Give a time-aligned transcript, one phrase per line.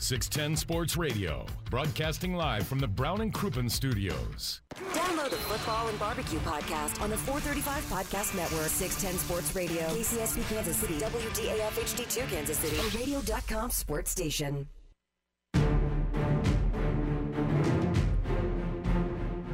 [0.00, 4.60] 610 Sports Radio, broadcasting live from the Brown and Crouppen Studios.
[4.92, 10.48] Download the Football and Barbecue podcast on the 435 Podcast Network, 610 Sports Radio, KCSP
[10.54, 14.68] Kansas City, WDAF HD2 Kansas City, and Radio.com Sports Station.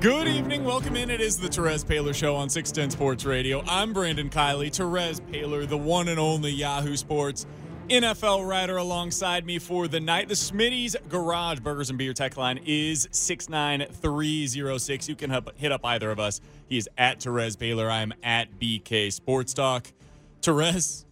[0.01, 0.65] Good evening.
[0.65, 1.09] Welcome in.
[1.09, 3.63] It is the Terez Paylor Show on 610 Sports Radio.
[3.67, 4.67] I'm Brandon Kiley.
[4.67, 7.47] Terez Paylor, the one and only Yahoo Sports
[7.89, 10.29] NFL writer alongside me for the night.
[10.29, 15.09] The Smitty's Garage Burgers and Beer tech line is 69306.
[15.09, 16.41] You can hit up either of us.
[16.67, 17.91] He is at Terez Paylor.
[17.91, 19.93] I am at BK Sports Talk.
[20.41, 21.05] Terez,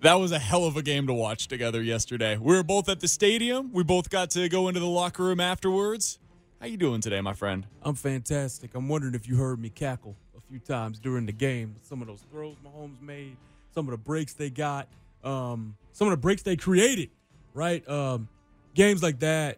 [0.00, 2.36] that was a hell of a game to watch together yesterday.
[2.36, 3.72] We were both at the stadium.
[3.72, 6.18] We both got to go into the locker room afterwards.
[6.60, 7.66] How you doing today, my friend?
[7.82, 8.74] I'm fantastic.
[8.74, 11.76] I'm wondering if you heard me cackle a few times during the game.
[11.82, 13.36] Some of those throws Mahomes made,
[13.72, 14.88] some of the breaks they got,
[15.22, 17.08] um, some of the breaks they created.
[17.54, 18.28] Right, um,
[18.74, 19.56] games like that.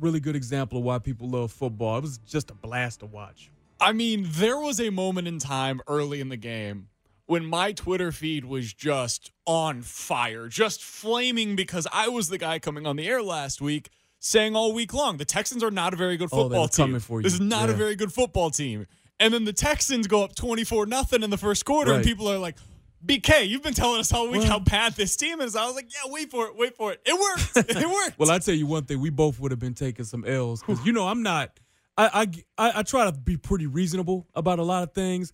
[0.00, 1.98] Really good example of why people love football.
[1.98, 3.50] It was just a blast to watch.
[3.80, 6.88] I mean, there was a moment in time early in the game
[7.26, 12.58] when my Twitter feed was just on fire, just flaming because I was the guy
[12.58, 15.96] coming on the air last week saying all week long the Texans are not a
[15.96, 16.86] very good Oh, football they team.
[16.86, 17.24] coming for you.
[17.24, 18.86] This is not a very good football team.
[19.20, 22.38] And then the Texans go up 24 nothing in the first quarter and people are
[22.38, 22.56] like,
[23.04, 25.54] BK, you've been telling us all week Well- how bad this team is.
[25.56, 27.00] I was like, yeah, wait for it, wait for it.
[27.06, 27.70] It worked.
[27.76, 28.18] It worked.
[28.18, 30.84] Well, I tell you one thing, we both would have been taking some L's because
[30.84, 31.58] you know I'm not.
[31.96, 35.32] I, I I try to be pretty reasonable about a lot of things.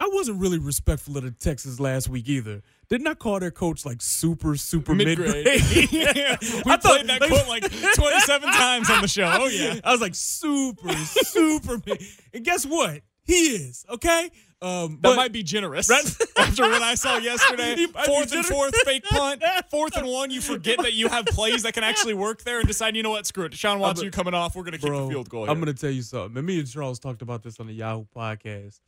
[0.00, 2.62] I wasn't really respectful of the Texans last week either.
[2.88, 5.46] Didn't I call their coach like super super mid Mid-grade.
[5.92, 7.62] yeah, we I thought- played that quote like
[7.94, 9.30] 27 times on the show.
[9.32, 9.78] Oh, yeah.
[9.84, 12.02] I was like super super mid.
[12.32, 13.02] And guess what?
[13.24, 14.30] He is okay.
[14.62, 15.88] Um, That but- might be generous.
[15.88, 16.04] Right?
[16.36, 20.06] After what I saw yesterday, He might be fourth and fourth, fake punt, fourth and
[20.06, 23.02] one, you forget that you have plays that can actually work there and decide, you
[23.02, 23.52] know what, screw it.
[23.52, 24.54] Deshaun Watson, you coming off.
[24.56, 25.48] We're going to kick Bro, the field goal.
[25.48, 26.36] I'm gonna tell you something.
[26.36, 28.80] And me and Charles talked about this on the Yahoo podcast.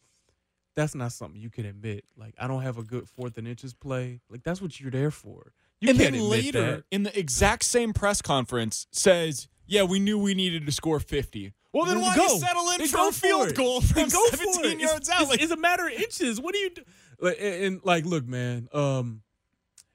[0.75, 2.05] That's not something you can admit.
[2.16, 4.21] Like I don't have a good fourth and inches play.
[4.31, 5.53] Like that's what you're there for.
[5.81, 6.84] You and then later that.
[6.91, 11.53] in the exact same press conference says, "Yeah, we knew we needed to score 50."
[11.72, 12.22] Well, then Then why go.
[12.25, 13.56] you settle in Then for a field it.
[13.56, 15.22] goal from go 17 yards It's, out?
[15.22, 16.41] it's, Like, it's a matter of inches.
[16.41, 16.83] What do you do?
[17.21, 18.69] Like, and, and, like, look, man.
[18.75, 19.22] Um,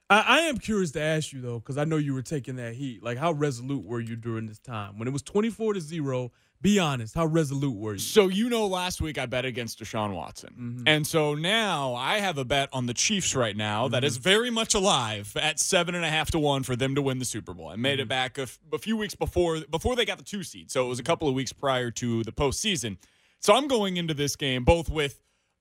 [0.09, 2.73] I, I am curious to ask you though, because I know you were taking that
[2.73, 3.03] heat.
[3.03, 6.31] Like, how resolute were you during this time when it was 24 to zero?
[6.62, 7.13] Be honest.
[7.13, 8.00] How resolute were you?
[8.00, 10.84] So you know, last week I bet against Deshaun Watson, Mm-hmm.
[10.88, 14.07] and so now I have a bet on the Chiefs right now that Mm-hmm.
[14.07, 17.19] is very much alive at seven and a half to one for them to win
[17.19, 17.67] the Super Bowl.
[17.69, 18.01] I made Mm-hmm.
[18.01, 20.84] it back a, f- a few weeks before before they got the two seed, so
[20.85, 22.97] it was a couple of weeks prior to the postseason.
[23.40, 25.19] So I'm going into this game both with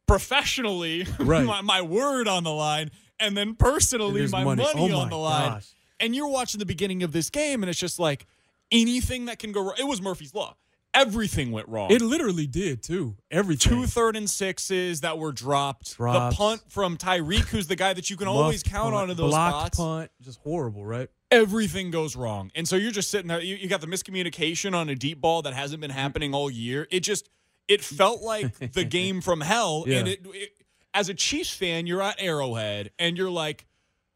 [0.08, 1.44] professionally Right.
[1.44, 2.90] my, my word on the line,
[3.20, 4.92] and then personally my money, money.
[4.92, 5.50] Oh on the line.
[5.52, 5.72] gosh.
[6.00, 8.26] And you're watching the beginning of this game, and it's just like
[8.70, 9.74] anything that can go wrong.
[9.78, 10.56] It was Murphy's law.
[10.96, 13.16] Everything went wrong It literally did too.
[13.30, 13.70] Everything.
[13.82, 15.96] two third and sixes that were dropped.
[15.96, 16.34] Drops.
[16.34, 19.16] The punt from Tyreek, who's the guy that you can always count punt, on in
[19.16, 19.78] those blocked spots.
[19.78, 21.08] punt, just horrible, right?
[21.30, 23.40] Everything goes wrong, and so you're just sitting there.
[23.40, 26.86] You, you got the miscommunication on a deep ball that hasn't been happening all year.
[26.90, 27.28] It just
[27.68, 29.84] it felt like the game from hell.
[29.88, 30.50] And it, it
[30.94, 33.66] as a Chiefs fan, you're at Arrowhead, and you're like,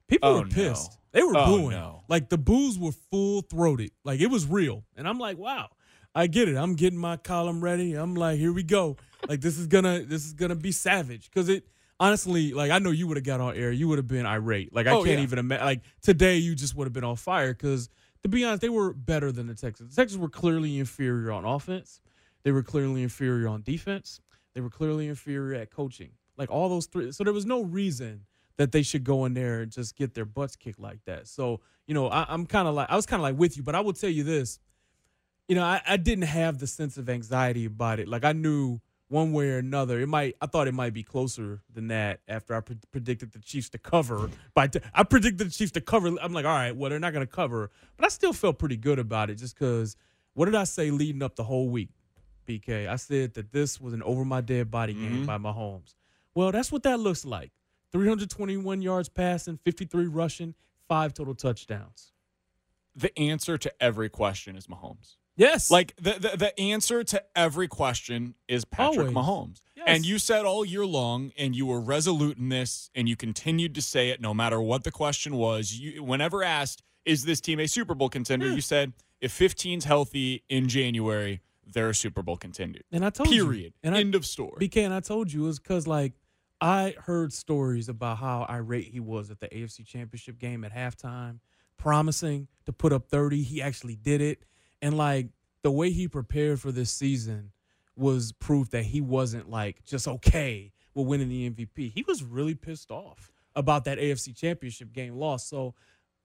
[0.06, 0.50] People Oh, were no.
[0.54, 0.96] pissed.
[1.12, 1.70] They were Oh, booing.
[1.70, 2.04] no.
[2.08, 3.90] Like the boos were full throated.
[4.04, 4.84] Like it was real.
[4.96, 5.68] And I'm like, wow,
[6.14, 6.56] I get it.
[6.56, 7.94] I'm getting my column ready.
[7.94, 8.96] I'm like, here we go.
[9.28, 11.30] Like this is gonna this is gonna be savage.
[11.30, 11.66] Cause it
[12.00, 13.70] honestly, like I know you would have got on air.
[13.70, 14.74] You would have been irate.
[14.74, 15.22] Like I Oh, can't yeah.
[15.24, 15.64] even imagine.
[15.66, 17.54] Like today, you just would have been on fire.
[17.54, 17.88] Cause
[18.22, 19.94] to be honest, they were better than the Texans.
[19.94, 22.00] The Texans were clearly inferior on offense.
[22.42, 24.20] They were clearly inferior on defense.
[24.54, 26.10] They were clearly inferior at coaching.
[26.36, 27.12] Like all those three.
[27.12, 28.22] So there was no reason
[28.56, 31.28] that they should go in there and just get their butts kicked like that.
[31.28, 33.62] So, you know, I, I'm kind of like, I was kind of like with you,
[33.62, 34.58] but I will tell you this.
[35.50, 38.06] You know, I, I didn't have the sense of anxiety about it.
[38.06, 41.60] Like I knew one way or another, it might, I thought it might be closer
[41.74, 44.30] than that after I pre- predicted the Chiefs to cover.
[44.54, 46.06] By t- I predicted the Chiefs to cover.
[46.22, 47.72] I'm like, all right, well, they're not going to cover.
[47.96, 49.96] But I still felt pretty good about it just because
[50.34, 51.90] what did I say leading up the whole week?
[52.46, 52.88] BK.
[52.88, 55.26] I said that this was an over my dead body game mm-hmm.
[55.26, 55.96] by Mahomes.
[56.32, 57.50] Well, that's what that looks like.
[57.90, 60.54] 321 yards passing, 53 rushing,
[60.86, 62.12] five total touchdowns.
[62.94, 65.16] the answer to every question is Mahomes.
[65.40, 65.70] Yes.
[65.70, 69.14] Like the, the the answer to every question is Patrick Always.
[69.14, 69.60] Mahomes.
[69.74, 69.84] Yes.
[69.86, 73.74] And you said all year long, and you were resolute in this, and you continued
[73.76, 75.72] to say it no matter what the question was.
[75.72, 78.54] You, whenever asked, "Is this team a Super Bowl contender?" Yeah.
[78.56, 78.92] You said,
[79.22, 83.46] "If 15's healthy in January, they're a Super Bowl contender." and I told you.
[83.46, 83.72] Period.
[83.82, 84.68] And I, End of story.
[84.68, 86.12] BK, and I told you it was because like
[86.60, 91.38] I heard stories about how irate he was at the AFC Championship game at halftime,
[91.78, 93.42] promising to put up 30.
[93.42, 94.44] He actually did it.
[94.82, 95.28] And like
[95.62, 97.52] the way he prepared for this season
[97.96, 101.92] was proof that he wasn't like just okay with winning the MVP.
[101.92, 105.46] He was really pissed off about that AFC Championship game loss.
[105.46, 105.74] So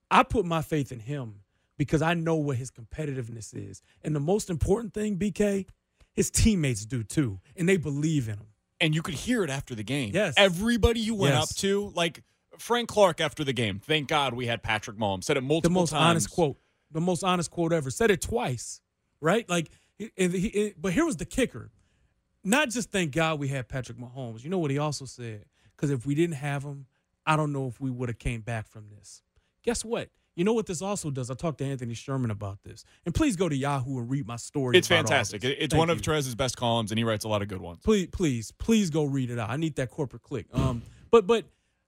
[0.09, 1.41] I put my faith in him
[1.77, 3.81] because I know what his competitiveness is.
[4.03, 5.67] And the most important thing, BK,
[6.13, 7.39] his teammates do too.
[7.57, 8.47] And they believe in him.
[8.81, 10.11] and you could hear it after the game.
[10.13, 10.33] Yes.
[10.37, 11.43] Everybody you went Yes.
[11.51, 12.23] up to, like
[12.59, 15.23] Frank Clark after the game, thank God we had Patrick Mahomes.
[15.25, 15.63] Said it multiple times.
[15.63, 16.09] the most times.
[16.11, 16.57] honest quote,
[16.91, 17.89] the most honest quote ever.
[17.89, 18.81] Said it twice,
[19.21, 19.47] right?
[19.49, 21.71] Like, he- and he, it- but here was the kicker.
[22.43, 24.43] Not just thank God we had Patrick Mahomes.
[24.43, 25.45] You know what he also said?
[25.75, 26.85] Because if we didn't have him,
[27.25, 29.23] I don't know if we would have came back from this.
[29.63, 30.09] Guess what?
[30.35, 31.31] You know what this also does?
[31.31, 34.35] I talked to Anthony Sherman about this, and please go to Yahoo and read my
[34.35, 34.77] story.
[34.77, 35.43] It's fantastic.
[35.45, 37.79] It's Thank one of Trez's best columns, and he writes a lot of good ones.
[37.83, 39.49] please, please, please go read it out.
[39.49, 40.45] I need that corporate click.
[40.53, 41.45] Um, but but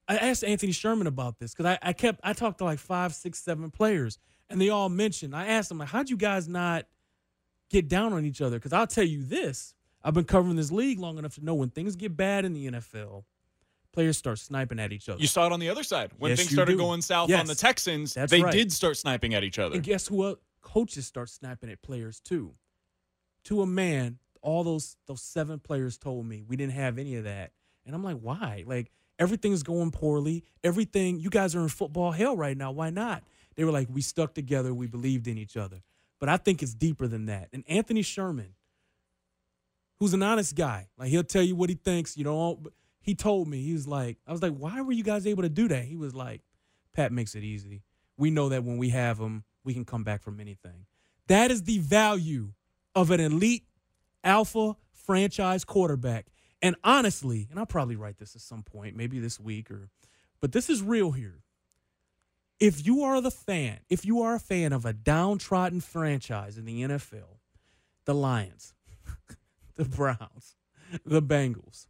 [0.07, 3.13] I asked Anthony Sherman about this because I, I kept I talked to like five,
[3.13, 4.17] six, seven players,
[4.49, 5.35] and they all mentioned.
[5.35, 6.85] I asked them like, how'd you guys not
[7.69, 8.57] get down on each other?
[8.57, 9.73] Because I'll tell you this:
[10.03, 12.67] I've been covering this league long enough to know when things get bad in the
[12.71, 13.23] NFL,
[13.93, 15.19] players start sniping at each other.
[15.19, 16.77] You saw it on the other side when Yes, things started do.
[16.77, 17.39] going south Yes.
[17.41, 18.13] on the Texans.
[18.13, 18.51] That's they right.
[18.53, 19.75] did start sniping at each other.
[19.75, 20.39] And guess who else?
[20.61, 22.53] Coaches start sniping at players too.
[23.45, 27.23] To a man, all those those seven players told me we didn't have any of
[27.23, 27.51] that.
[27.85, 28.63] And I'm like, why?
[28.67, 30.43] Like everything's going poorly.
[30.63, 32.71] Everything you guys are in football hell right now.
[32.71, 33.23] Why not?
[33.57, 35.81] They were like, we stuck together, we believed in each other.
[36.19, 37.49] But I think it's deeper than that.
[37.51, 38.53] And Anthony Sherman,
[39.99, 42.61] who's an honest guy, like he'll tell you what he thinks, you know.
[43.01, 45.49] He told me, he was like, I was like, why were you guys able to
[45.49, 45.85] do that?
[45.85, 46.41] He was like,
[46.93, 47.83] Pat makes it easy.
[48.17, 50.85] We know that when we have him, we can come back from anything.
[51.27, 52.53] That is the value
[52.95, 53.63] of an elite
[54.23, 56.27] alpha franchise quarterback.
[56.61, 59.89] And honestly, and I'll probably write this at some point, maybe this week or
[60.39, 61.39] but this is real here.
[62.59, 66.65] If you are the fan, if you are a fan of a downtrodden franchise in
[66.65, 67.37] the NFL,
[68.05, 68.73] the Lions,
[69.75, 70.55] the Browns,
[71.05, 71.87] the Bengals,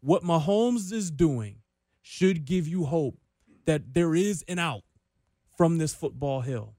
[0.00, 1.56] what Mahomes is doing
[2.02, 3.18] should give you hope
[3.64, 4.82] that there is an out
[5.56, 6.74] from this football hill.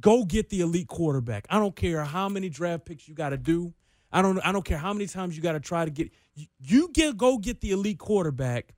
[0.00, 1.46] Go get the elite quarterback.
[1.50, 3.74] I don't care how many draft picks you got to do.
[4.12, 4.38] I don't.
[4.40, 6.12] I don't care how many times you got to try to get.
[6.34, 8.74] You, you get go get the elite quarterback.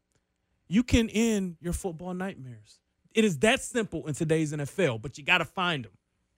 [0.68, 2.80] You can end your football nightmares.
[3.14, 5.92] It is that simple in today's NFL, but you got to find them.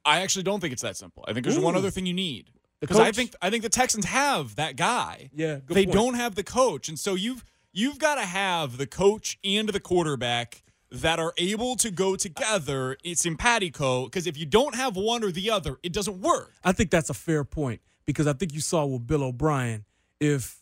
[0.04, 1.24] I actually don't think it's that simple.
[1.28, 2.50] I think there's one other thing you need.
[2.80, 5.30] Because I think I think the Texans have that guy.
[5.32, 5.92] Yeah, they point.
[5.92, 9.78] don't have the coach, and so you've you've got to have the coach and the
[9.78, 12.96] quarterback that are able to go together.
[13.04, 16.52] It's simpatico because if you don't have one or the other, it doesn't work.
[16.64, 19.84] I think that's a fair point because I think you saw with Bill O'Brien,
[20.20, 20.60] if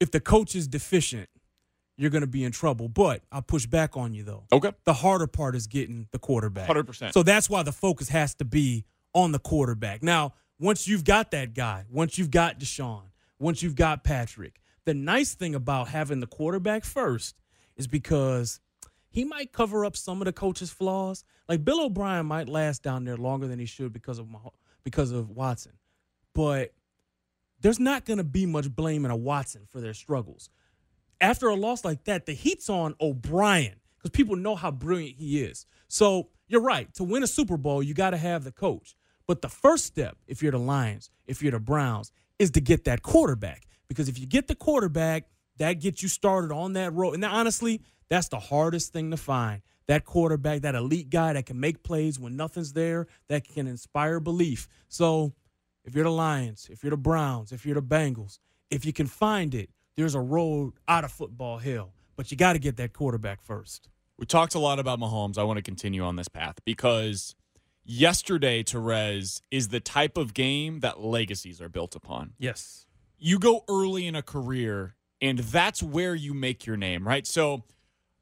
[0.00, 1.28] if the coach is deficient,
[1.96, 2.88] you're going to be in trouble.
[2.88, 4.44] But I'll push back on you though.
[4.52, 4.72] Okay.
[4.84, 6.68] The harder part is getting the quarterback.
[6.68, 7.12] 100%.
[7.12, 8.84] So that's why the focus has to be
[9.14, 10.02] on the quarterback.
[10.02, 13.02] Now, once you've got that guy, once you've got Deshaun,
[13.38, 17.34] once you've got Patrick, the nice thing about having the quarterback first
[17.76, 18.60] is because
[19.08, 21.24] he might cover up some of the coach's flaws.
[21.48, 24.50] Like Bill O'Brien might last down there longer than he should because of Mah-
[24.84, 25.72] because of Watson,
[26.34, 26.72] but
[27.60, 30.50] there's not going to be much blaming a Watson for their struggles.
[31.20, 35.42] After a loss like that, the heat's on O'Brien because people know how brilliant he
[35.42, 35.66] is.
[35.88, 36.92] So you're right.
[36.94, 38.96] To win a Super Bowl, you got to have the coach.
[39.26, 42.84] But the first step, if you're the Lions, if you're the Browns, is to get
[42.84, 43.66] that quarterback.
[43.88, 47.14] Because if you get the quarterback, that gets you started on that road.
[47.14, 49.62] And honestly, that's the hardest thing to find.
[49.88, 54.20] That quarterback, that elite guy that can make plays when nothing's there, that can inspire
[54.20, 54.68] belief.
[54.88, 55.32] So
[55.84, 58.38] if you're the Lions, if you're the Browns, if you're the Bengals,
[58.70, 61.92] if you can find it, there's a road out of football hell.
[62.16, 63.88] But you got to get that quarterback first.
[64.18, 65.36] We talked a lot about Mahomes.
[65.36, 67.34] I want to continue on this path because
[67.84, 72.32] yesterday, Terez, is the type of game that legacies are built upon.
[72.38, 72.86] Yes.
[73.18, 77.26] You go early in a career, and that's where you make your name, right?
[77.26, 77.64] So,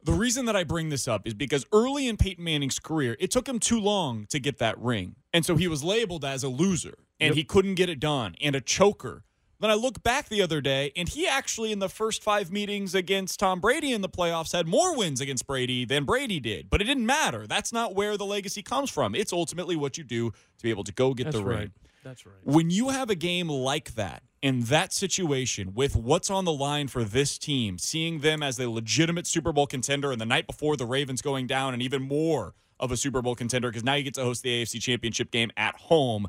[0.02, 3.30] the reason that I bring this up is because early in Peyton Manning's career, it
[3.30, 5.14] took him too long to get that ring.
[5.32, 7.36] And so he was labeled as a loser and Yep.
[7.36, 9.24] he couldn't get it done and a choker.
[9.64, 12.94] Then I look back the other day, and he actually, in the first five meetings
[12.94, 16.68] against Tom Brady in the playoffs, had more wins against Brady than Brady did.
[16.68, 17.46] But it didn't matter.
[17.46, 19.14] That's not where the legacy comes from.
[19.14, 21.58] It's ultimately what you do to be able to go get That's the right.
[21.60, 21.72] ring.
[22.02, 22.34] That's right.
[22.42, 26.88] When you have a game like that, in that situation, with what's on the line
[26.88, 30.76] for this team, seeing them as a legitimate Super Bowl contender, and the night before
[30.76, 34.02] the Ravens going down, and even more of a Super Bowl contender because now you
[34.02, 36.28] get to host the AFC Championship game at home.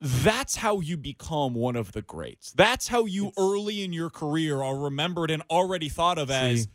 [0.00, 2.52] That's how you become one of the greats.
[2.52, 6.68] That's how you early in your career are remembered and already thought of as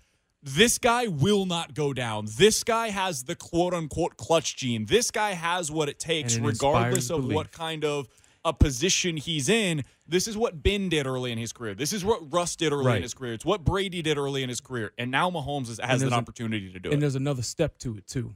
[0.43, 2.27] this guy will not go down.
[2.37, 4.85] This guy has the quote unquote clutch gene.
[4.85, 7.35] This guy has what it takes, it regardless of belief.
[7.35, 8.07] what kind of
[8.43, 9.83] a position he's in.
[10.07, 11.75] This is what Ben did early in his career.
[11.75, 13.33] This is what Russ did early in his career.
[13.33, 14.93] It's what Brady did early in his career.
[14.97, 16.93] And now Mahomes is, has an opportunity to do And it.
[16.93, 18.35] And there's another step to it too.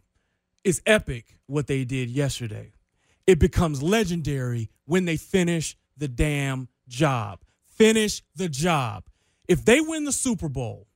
[0.64, 2.75] It's epic what they did yesterday.
[3.28, 7.42] It becomes legendary when they finish the damn job.
[7.66, 9.06] Finish the job.
[9.48, 10.88] If they win the Super Bowl,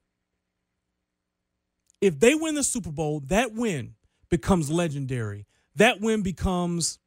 [2.02, 3.96] if they win the Super Bowl, that win
[4.30, 5.46] becomes legendary.
[5.76, 7.00] That win becomes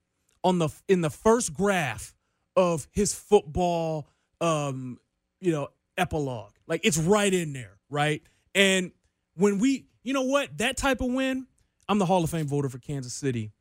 [0.45, 2.15] on the in the first graph
[2.57, 4.09] of his football
[4.41, 4.99] um
[5.41, 6.53] you know epilogue.
[6.67, 8.23] Like it's right in there, right?
[8.55, 8.93] And
[9.35, 11.47] when we, you know what, that type of win,
[11.89, 13.53] I'm the Hall of Fame voter for Kansas City.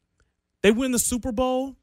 [0.61, 1.75] They win the Super Bowl.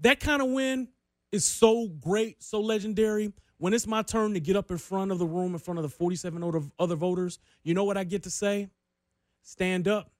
[0.00, 0.88] That kind of win
[1.32, 3.32] is so great, so legendary.
[3.58, 5.82] When it's my turn to get up in front of the room, in front of
[5.82, 8.68] the 47 other, voters, you know what I get to say?
[9.42, 10.12] Stand up.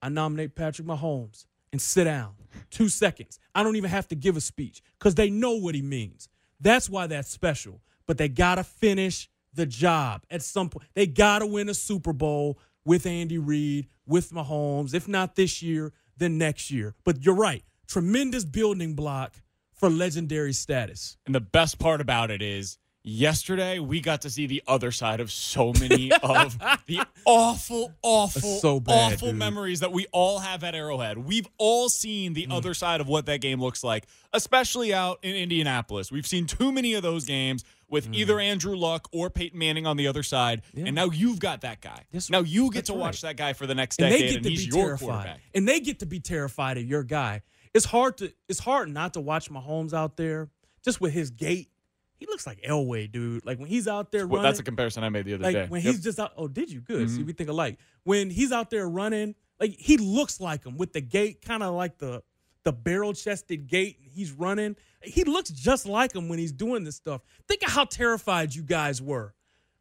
[0.00, 2.34] I nominate Patrick Mahomes and sit down.
[2.70, 3.40] Two seconds.
[3.54, 6.28] I don't even have to give a speech because they know what he means.
[6.60, 7.80] That's why that's special.
[8.06, 10.86] But they got to finish the job at some point.
[10.94, 14.94] They got to win a Super Bowl with Andy Reid, with Mahomes.
[14.94, 16.94] If not this year, then next year.
[17.04, 17.64] But you're right.
[17.86, 19.34] Tremendous building block
[19.74, 21.16] for legendary status.
[21.26, 25.20] And the best part about it is yesterday we got to see the other side
[25.20, 29.36] of so many of the awful, awful, so bad, awful dude.
[29.36, 29.38] Mm.
[29.38, 31.18] memories that we all have at Arrowhead.
[31.18, 35.34] We've all seen the other side of what that game looks like, especially out in
[35.34, 36.12] Indianapolis.
[36.12, 39.96] We've seen too many of those games with either Andrew Luck or Peyton Manning on
[39.96, 40.62] the other side.
[40.74, 40.78] Mm.
[40.78, 40.84] Yeah.
[40.86, 42.04] And now you've got that guy.
[42.12, 43.30] That's now you get to watch right.
[43.30, 45.06] that guy for the next and decade, they get and to he's be your terrified.
[45.08, 45.40] quarterback.
[45.54, 47.42] And they get to be terrified of your guy.
[47.74, 50.48] It's hard to it's hard not to watch Mahomes out there
[50.84, 51.70] just with his gait.
[52.16, 53.46] He looks like Elway, dude.
[53.46, 54.50] Like when he's out there Well, running.
[54.50, 55.66] that's a comparison I made the other like day.
[55.68, 55.92] when Yep.
[55.94, 56.32] he's just out.
[56.36, 56.80] Oh, did you?
[56.80, 57.06] Good.
[57.06, 57.16] Mm-hmm.
[57.16, 57.78] See, we think alike.
[58.02, 61.74] When he's out there running, like he looks like him with the gait, kind of
[61.74, 62.22] like the
[62.64, 63.98] the barrel chested gait.
[64.00, 64.76] He's running.
[65.02, 67.22] He looks just like him when he's doing this stuff.
[67.46, 69.34] Think of how terrified you guys were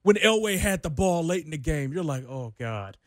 [0.04, 1.92] when Elway had the ball late in the game.
[1.92, 2.98] You're like, oh god,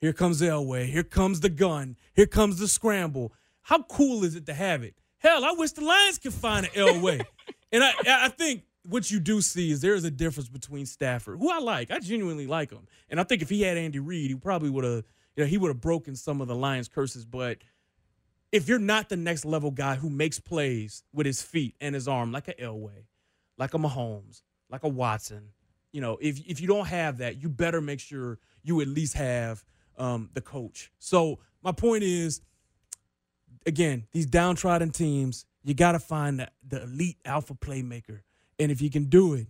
[0.00, 0.86] here comes Elway.
[0.86, 1.96] Here comes the gun.
[2.14, 3.32] Here comes the scramble.
[3.62, 4.94] How cool is it to have it?
[5.18, 7.24] Hell, I wish the Lions could find an Elway.
[7.72, 11.38] and I, I think what you do see is there is a difference between Stafford,
[11.38, 11.90] who I like.
[11.90, 14.84] I genuinely like him, and I think if he had Andy Reid, he probably would
[14.84, 15.04] have,
[15.36, 17.24] you know, he would have broken some of the Lions' curses.
[17.24, 17.58] But
[18.52, 22.08] if you're not the next level guy who makes plays with his feet and his
[22.08, 23.04] arm, like a Elway,
[23.58, 25.50] like a Mahomes, like a Watson,
[25.92, 29.14] you know, if if you don't have that, you better make sure you at least
[29.14, 29.64] have
[29.96, 30.92] um, the coach.
[30.98, 32.40] So my point is,
[33.66, 38.20] again, these downtrodden teams, you got to find the, the elite alpha playmaker,
[38.58, 39.46] and if you can do it,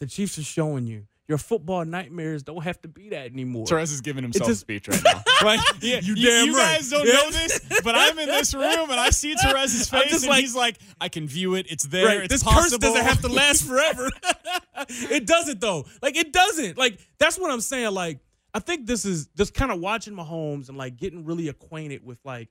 [0.00, 3.64] the Chiefs are showing you your football nightmares don't have to be that anymore.
[3.66, 5.22] Terez is giving himself just- a speech right now.
[5.42, 6.76] Like, yeah, You you, damn you right.
[6.78, 7.14] guys don't Yeah.
[7.14, 10.54] know this, but I'm in this room and I see Terez's face, and like- he's
[10.54, 11.66] like, "I can view it.
[11.68, 12.06] It's there.
[12.06, 12.18] Right.
[12.20, 14.08] It's this possible." curse doesn't have to last forever.
[14.88, 15.84] it doesn't though.
[16.00, 16.78] Like it doesn't.
[16.78, 17.92] Like that's what I'm saying.
[17.92, 18.20] Like
[18.54, 22.20] I think this is just kind of watching Mahomes and like getting really acquainted with
[22.24, 22.48] like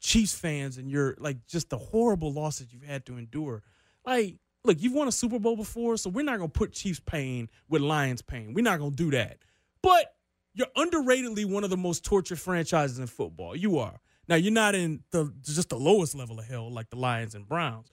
[0.00, 3.62] Chiefs fans and your like just the horrible losses you've had to endure.
[4.04, 7.48] Like, look, you've won a Super Bowl before, so we're not gonna put Chiefs pain
[7.68, 8.54] with Lions pain.
[8.54, 9.38] We're not gonna do that.
[9.82, 10.14] But
[10.54, 13.56] you're underratedly one of the most tortured franchises in football.
[13.56, 13.98] You are.
[14.28, 17.46] Now you're not in the just the lowest level of hell like the Lions and
[17.46, 17.90] Browns,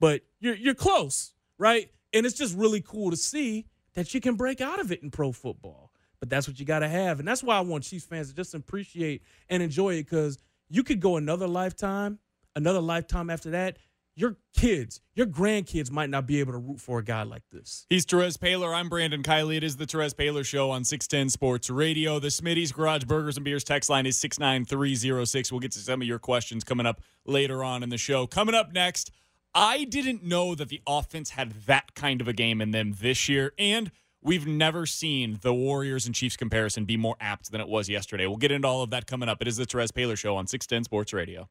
[0.00, 1.90] but you're you're close, right?
[2.12, 5.10] And it's just really cool to see that you can break out of it in
[5.10, 5.92] pro football.
[6.20, 8.34] But that's what you got to have, and that's why I want Chiefs fans to
[8.34, 12.18] just appreciate and enjoy it because you could go another lifetime,
[12.56, 13.78] another lifetime after that.
[14.18, 17.86] Your kids, your grandkids might not be able to root for a guy like this.
[17.88, 18.74] He's Terez Paylor.
[18.74, 19.58] I'm Brandon Kiley.
[19.58, 22.18] It is the Terez Paylor Show on 610 Sports Radio.
[22.18, 25.52] The Smitty's Garage Burgers and Beers text line is 69306.
[25.52, 28.26] We'll get to some of your questions coming up later on in the show.
[28.26, 29.12] Coming up next,
[29.54, 33.28] I didn't know that the offense had that kind of a game in them this
[33.28, 37.68] year, and we've never seen the Warriors and Chiefs comparison be more apt than it
[37.68, 38.26] was yesterday.
[38.26, 39.40] We'll get into all of that coming up.
[39.40, 41.48] It is the Terez Paylor Show on 610 Sports Radio.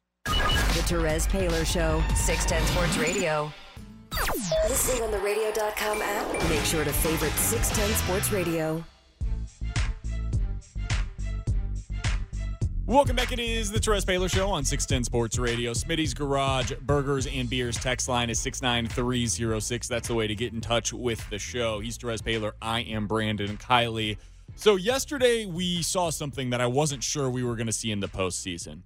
[0.77, 3.51] The Terez Paylor Show, 610 Sports Radio.
[4.69, 6.49] Listening on the radio.com app.
[6.51, 8.83] Make sure to favorite 610 Sports Radio.
[12.85, 13.31] Welcome back.
[13.31, 15.73] It is the Terez Paylor Show on 610 Sports Radio.
[15.73, 19.87] Smitty's Garage Burgers and Beers text line is 69306.
[19.87, 21.79] That's the way to get in touch with the show.
[21.79, 22.51] He's Terez Paylor.
[22.61, 24.17] I am Brandon Kiley.
[24.55, 27.99] So, yesterday we saw something that I wasn't sure we were going to see in
[27.99, 28.81] the postseason,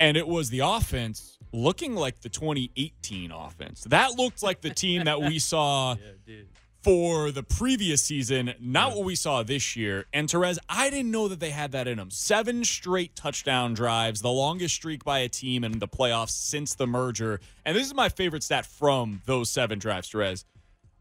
[0.00, 3.84] and it was the offense looking like the 2018 offense.
[3.84, 5.96] That looked like the team that we saw
[6.82, 10.06] for the previous season, not what we saw this year.
[10.12, 12.10] And Terez, I didn't know that they had that in them.
[12.10, 16.86] Seven straight touchdown drives, the longest streak by a team in the playoffs since the
[16.86, 17.40] merger.
[17.64, 20.44] And this is my favorite stat from those seven drives, Terez.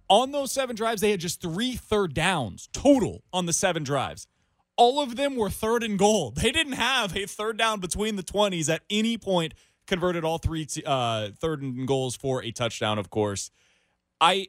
[0.10, 4.26] On those seven drives, they had just three third downs total on the seven drives.
[4.78, 6.32] All of them were third and goal.
[6.32, 9.54] They didn't have a third down between the 20s at any point,
[9.88, 13.52] converted all three t- uh, third and goals for a touchdown, of course.
[14.22, 14.48] I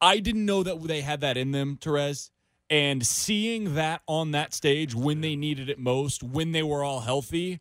[0.00, 2.30] I didn't know that they had that in them, Terez.
[2.70, 7.00] And seeing that on that stage when they needed it most, when they were all
[7.00, 7.60] healthy,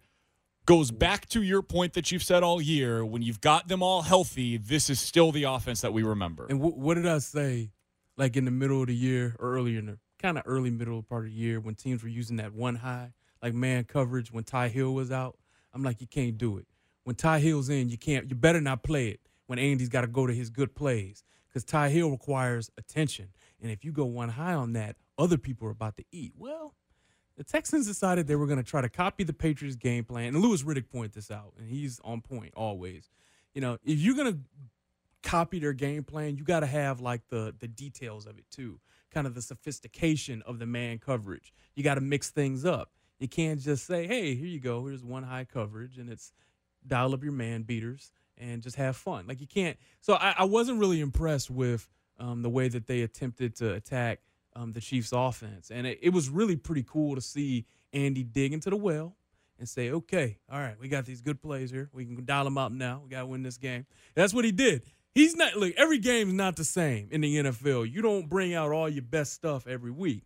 [0.66, 3.06] goes back to your point that you've said all year.
[3.06, 6.46] When you've got them all healthy, this is still the offense that we remember.
[6.50, 7.72] And w- what did I say,
[8.18, 11.04] like in the middle of the year or earlier in the kind of early middle
[11.04, 14.44] part of the year when teams were using that one high, like man coverage when
[14.44, 15.38] Ty Hill was out?
[15.74, 16.68] I'm like, you can't do it.
[17.04, 18.30] When Ty Hill's in, you can't.
[18.30, 21.64] You better not play it when Andy's got to go to his good plays because
[21.64, 23.30] Ty Hill requires attention.
[23.62, 26.34] And if you go one high on that, other people are about to eat.
[26.38, 26.76] Well,
[27.38, 30.36] the Texans decided they were going to try to copy the Patriots' game plan.
[30.36, 33.10] And Louis Riddick pointed this out, and he's on point always.
[33.54, 34.40] You know, if you're going to
[35.24, 38.80] copy their game plan, you got to have like the the details of it too,
[39.18, 41.52] kind of the sophistication of the man coverage.
[41.74, 42.92] You got to mix things up.
[43.18, 44.86] You can't just say, "Hey, here you go.
[44.86, 46.32] Here's one high coverage," and it's
[46.86, 49.26] dial up your man beaters and just have fun.
[49.26, 49.76] Like you can't.
[50.02, 54.20] So I, I wasn't really impressed with um, the way that they attempted to attack
[54.56, 58.54] um, the Chiefs' offense, and it, it was really pretty cool to see Andy dig
[58.54, 59.16] into the well
[59.58, 61.90] and say, "Okay, all right, we got these good plays here.
[61.92, 63.02] We can dial them up now.
[63.04, 64.84] We got to win this game." That's what he did.
[65.18, 65.74] He's not look.
[65.78, 67.92] Every game is not the same in the NFL.
[67.92, 70.22] You don't bring out all your best stuff every week.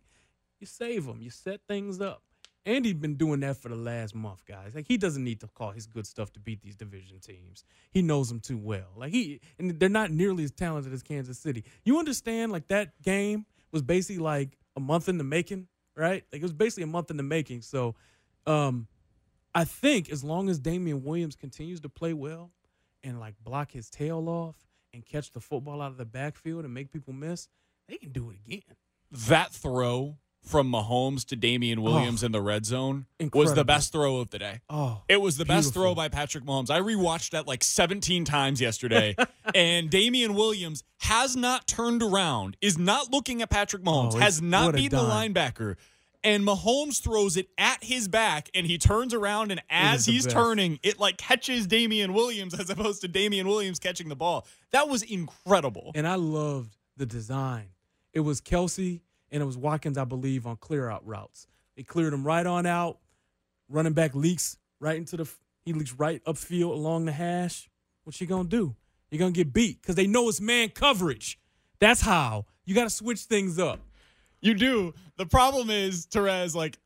[0.60, 1.22] You save them.
[1.22, 2.22] You set things up.
[2.66, 4.74] Andy's been doing that for the last month, guys.
[4.74, 7.64] Like he doesn't need to call his good stuff to beat these division teams.
[7.90, 8.88] He knows them too well.
[8.94, 11.64] Like he and they're not nearly as talented as Kansas City.
[11.86, 12.52] You understand?
[12.52, 16.22] Like that game was basically like a month in the making, right?
[16.30, 17.62] Like it was basically a month in the making.
[17.62, 17.94] So,
[18.46, 18.88] um,
[19.54, 22.50] I think as long as Damien Williams continues to play well
[23.02, 24.56] and like block his tail off
[24.92, 27.48] and catch the football out of the backfield and make people miss,
[27.88, 28.62] they can do it again.
[29.10, 31.82] That throw from Mahomes to Damien oh.
[31.82, 34.60] Williams Oh, in the red zone was the best throw of the day.
[34.68, 36.70] Oh, It was the best throw by Patrick Mahomes.
[36.70, 39.14] I rewatched that like 17 times yesterday.
[39.54, 44.42] and Damien Williams has not turned around, is not looking at Patrick Mahomes, Oh, has
[44.42, 45.76] not beaten the linebacker.
[46.24, 50.36] And Mahomes throws it at his back and he turns around and as he's best.
[50.36, 54.46] turning, it like catches Damien Williams as opposed to Damien Williams catching the ball.
[54.70, 55.90] That was incredible.
[55.94, 57.70] and I loved the design.
[58.12, 61.46] It was Kelce and it was Watkins, I believe, on clear out routes.
[61.76, 62.98] They cleared him right on out.
[63.68, 65.28] Running back leaks right into the
[65.64, 67.68] he leaks right upfield along the hash.
[68.04, 68.76] What you gonna do?
[69.10, 71.38] You're gonna get beat because they know it's man coverage.
[71.78, 73.80] That's how you got to switch things up.
[74.42, 74.92] You do.
[75.16, 76.78] The problem is, Terez, like,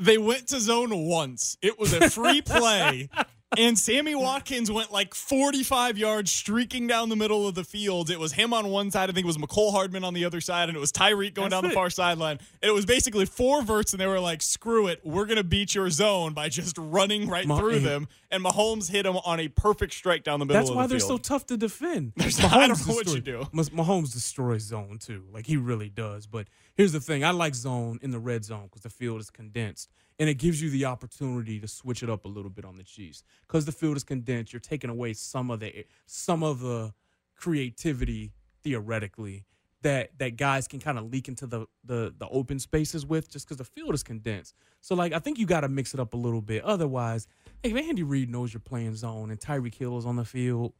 [0.00, 1.56] they went to zone once.
[1.62, 3.08] It was a free play.
[3.58, 8.08] And Sammy Watkins went like 45 yards streaking down the middle of the field.
[8.08, 9.10] It was him on one side.
[9.10, 10.68] I think it was Mecole Hardman on the other side.
[10.70, 12.38] And it was Tyreek going That's down the far sideline.
[12.62, 13.92] And it was basically four verts.
[13.92, 15.00] And they were like, screw it.
[15.04, 18.08] We're going to beat your zone by just running right through them.
[18.30, 21.00] And Mahomes hit him on a perfect strike down the middle That's why the they're
[21.00, 22.14] so tough to defend.
[22.16, 23.46] There's not- I don't Mahomes know what you do.
[23.52, 25.24] Mahomes destroys zone too.
[25.30, 26.26] Like he really does.
[26.26, 29.30] But here's the thing: I like zone in the red zone because the field is
[29.30, 32.76] condensed and it gives you the opportunity to switch it up a little bit on
[32.76, 34.52] the Chiefs because the field is condensed.
[34.52, 36.92] You're taking away some of the some of the
[37.34, 38.32] creativity
[38.62, 39.44] theoretically
[39.82, 43.46] that that guys can kind of leak into the the the open spaces with just
[43.46, 44.54] because the field is condensed.
[44.80, 46.62] So like I think you got to mix it up a little bit.
[46.62, 47.26] Otherwise,
[47.62, 50.72] hey, if Andy Reid knows you're playing zone and Tyreek Hill is on the field.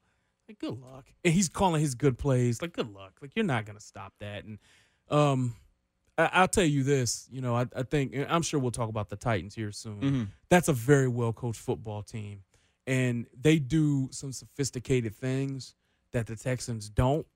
[0.49, 1.07] Like good luck.
[1.25, 2.61] And he's calling his good plays.
[2.61, 3.15] Like good luck.
[3.21, 4.45] Like you're not gonna stop that.
[4.45, 4.59] And
[5.09, 5.55] um,
[6.19, 7.29] I, I'll tell you this.
[7.31, 10.01] You know, I, I think I'm sure we'll talk about the Titans here soon.
[10.01, 10.23] Mm-hmm.
[10.49, 12.43] That's a very well coached football team,
[12.87, 15.75] and they do some sophisticated things
[16.13, 17.27] that the Texans don't.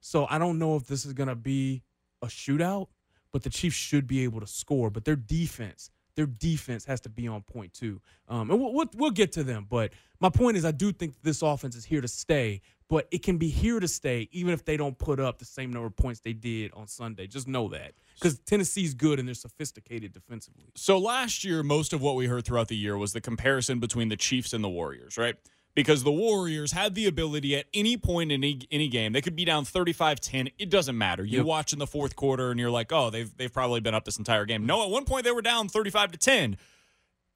[0.00, 1.82] So I don't know if this is gonna be
[2.22, 2.88] a shootout,
[3.32, 4.90] but the Chiefs should be able to score.
[4.90, 8.00] But their defense their defense has to be on point too.
[8.28, 11.14] Um, and we'll, we'll we'll get to them, but my point is, I do think
[11.22, 12.62] this offense is here to stay.
[12.90, 15.72] But it can be here to stay, even if they don't put up the same
[15.72, 17.26] number of points they did on Sunday.
[17.26, 20.66] Just know that because Tennessee's good and they're sophisticated defensively.
[20.76, 24.10] So last year, most of what we heard throughout the year was the comparison between
[24.10, 25.34] the Chiefs and the Warriors, right?
[25.74, 29.34] Because the Warriors had the ability at any point in any, any game, they could
[29.34, 30.52] be down 35-10.
[30.56, 31.24] It doesn't matter.
[31.24, 31.46] You Yep.
[31.46, 34.16] watch in the fourth quarter and you're like, oh, they've they've probably been up this
[34.18, 34.66] entire game.
[34.66, 36.56] No, at one point they were down 35 to 10.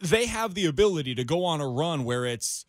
[0.01, 2.65] They have the ability to go on a run where it's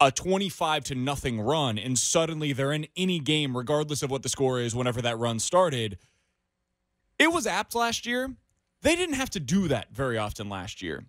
[0.00, 4.28] a 25 to nothing run and suddenly they're in any game regardless of what the
[4.30, 5.98] score is whenever that run started
[7.18, 8.34] it was apt last year
[8.80, 11.04] they didn't have to do that very often last year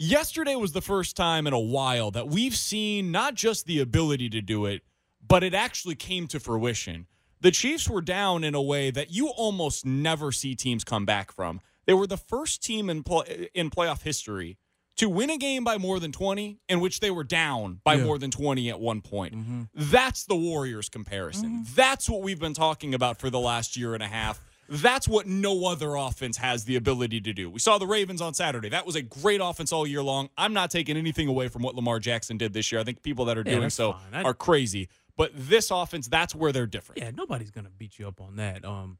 [0.00, 4.30] yesterday was the first time in a while that we've seen not just the ability
[4.30, 4.82] to do it
[5.26, 7.06] but it actually came to fruition
[7.40, 11.32] the chiefs were down in a way that you almost never see teams come back
[11.32, 14.56] from they were the first team in play, in playoff history
[14.96, 18.04] to win a game by more than 20 in which they were down by Yeah.
[18.04, 19.32] more than 20 at one point.
[19.34, 19.62] Mm-hmm.
[19.74, 21.48] That's the Warriors comparison.
[21.50, 21.74] Mm-hmm.
[21.76, 24.40] That's what we've been talking about for the last year and a half.
[24.68, 27.48] That's what no other offense has the ability to do.
[27.50, 28.68] We saw the Ravens on Saturday.
[28.68, 30.28] That was a great offense all year long.
[30.36, 32.80] I'm not taking anything away from what Lamar Jackson did this year.
[32.80, 33.96] I think people that are Yeah, doing so.
[34.12, 34.88] I- are crazy.
[35.16, 37.00] But this offense, that's where they're different.
[37.00, 38.64] Yeah, nobody's gonna beat you up on that.
[38.64, 38.98] Um,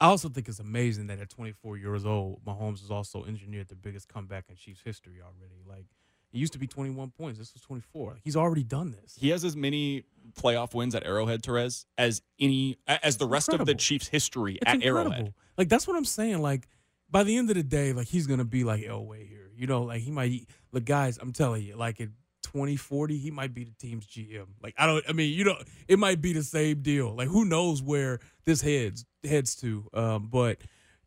[0.00, 3.74] I also think it's amazing that at 24 years old, Mahomes has also engineered the
[3.74, 5.60] biggest comeback in Chiefs history already.
[5.66, 5.86] Like
[6.32, 7.38] it used to be 21 points.
[7.38, 8.12] This was 24.
[8.12, 9.16] Like, he's already done this.
[9.18, 10.04] He has as many
[10.38, 14.66] playoff wins at Arrowhead, Terez, as any as the rest of the Chiefs' history It's
[14.66, 15.12] at incredible.
[15.12, 15.34] Arrowhead.
[15.56, 16.40] Like that's what I'm saying.
[16.42, 16.68] Like
[17.10, 19.50] by the end of the day, like he's gonna be like Elway here.
[19.56, 20.46] You know, like he might.
[20.72, 22.08] Look, guys, I'm telling you, like at
[22.42, 24.46] 2040, he might be the team's GM.
[24.62, 25.04] Like I don't.
[25.08, 25.56] I mean, you know,
[25.88, 27.14] it might be the same deal.
[27.16, 29.88] Like who knows where this heads heads to?
[29.94, 30.58] Um, but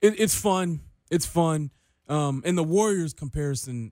[0.01, 0.81] it, it's fun.
[1.09, 1.71] It's fun.
[2.09, 3.91] Um, and the Warriors comparison,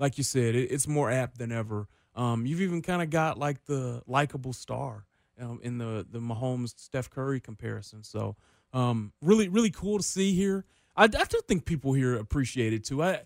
[0.00, 1.86] like you said, it, it's more apt than ever.
[2.16, 5.04] Um, you've even kind of got like the likable star
[5.40, 8.02] um, in the the Mahomes Steph Curry comparison.
[8.02, 8.34] So
[8.72, 10.64] um, really really cool to see here.
[10.96, 13.02] I, I do think people here appreciate it too.
[13.02, 13.20] I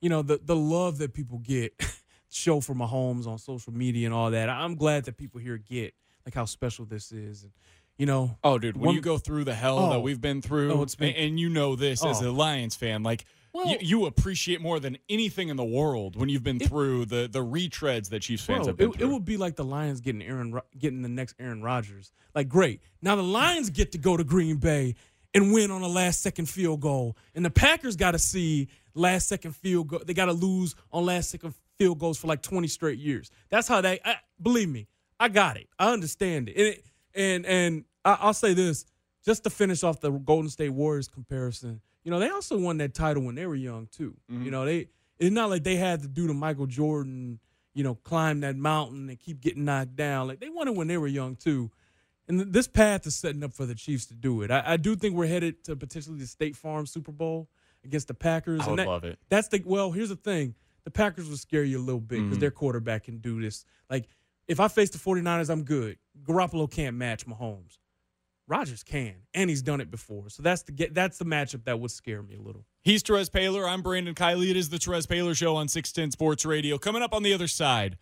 [0.00, 1.74] you know the the love that people get
[2.30, 4.48] show for Mahomes on social media and all that.
[4.48, 5.94] I'm glad that people here get
[6.24, 7.52] like how special this is and
[7.98, 9.90] you know Oh, dude, when One- you go through the hell Oh.
[9.90, 12.30] that we've been through, Oh, been- and, and you know this as Oh.
[12.30, 16.28] a Lions fan, like Well- you, you appreciate more than anything in the world when
[16.28, 19.24] you've been through the the retreads that Chiefs fans Bro, have been it, it would
[19.24, 22.12] be like the Lions getting Aaron, getting the next Aaron Rodgers.
[22.34, 22.80] Like, great.
[23.02, 24.94] Now the Lions get to go to Green Bay
[25.34, 29.28] and win on a last second field goal, and the Packers got to see last
[29.28, 30.02] second field goal.
[30.04, 33.30] They got to lose on last second field goals for like twenty straight years.
[33.50, 34.00] That's how they.
[34.04, 34.88] I, believe me,
[35.20, 35.68] I got it.
[35.78, 36.56] I understand it.
[36.56, 36.84] And it,
[37.14, 38.86] and, and I, I'll say this,
[39.24, 41.80] just to finish off the Golden State Warriors comparison.
[42.04, 44.16] You know, they also won that title when they were young too.
[44.28, 44.88] You know, they
[45.18, 47.38] it's not like they had to do the Michael Jordan,
[47.74, 50.26] you know, climb that mountain and keep getting knocked down.
[50.28, 51.70] Like they won it when they were young too.
[52.28, 54.50] And th- this path is setting up for the Chiefs to do it.
[54.50, 57.48] I, I do think we're headed to potentially the State Farm Super Bowl
[57.84, 58.60] against the Packers.
[58.60, 59.18] I and would that- love it.
[59.28, 59.90] That's the well.
[59.92, 62.28] Here's the thing: the Packers will scare you a little bit Mm-hmm.
[62.30, 63.64] because their quarterback can do this.
[63.90, 64.08] Like
[64.48, 65.98] if I face the 49ers, I'm good.
[66.24, 67.78] Garoppolo can't match Mahomes.
[68.52, 70.28] Rodgers can, and he's done it before.
[70.28, 70.88] So that's the.
[70.92, 72.66] That's the matchup that would scare me a little.
[72.82, 73.66] He's Terez Paylor.
[73.66, 74.50] I'm Brandon Kiley.
[74.50, 76.76] It is the Terez Paylor Show on 610 Sports Radio.
[76.76, 77.96] Coming up on the other side,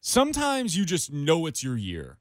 [0.00, 2.18] sometimes you just know it's your year.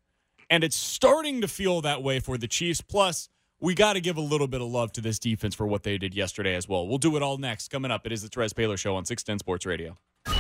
[0.50, 2.82] And it's starting to feel that way for the Chiefs.
[2.82, 5.84] Plus, we got to give a little bit of love to this defense for what
[5.84, 6.88] they did yesterday as well.
[6.88, 7.68] We'll do it all next.
[7.68, 9.96] Coming up, it is the Terez Paylor Show on 610 Sports Radio.
[10.26, 10.32] The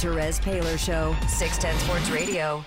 [0.00, 1.14] Terez Paylor Show.
[1.28, 2.64] 610 Sports Radio.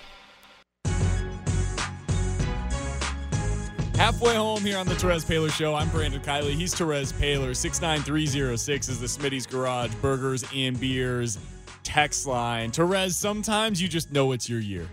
[4.02, 5.76] Halfway home here on the Terez Paylor Show.
[5.76, 6.54] I'm Brandon Kiley.
[6.54, 7.56] He's Terez Paylor.
[7.56, 11.38] 69306 is the Smitty's Garage Burgers and Beers
[11.84, 12.72] text line.
[12.72, 14.88] Terez, sometimes you just know it's your year.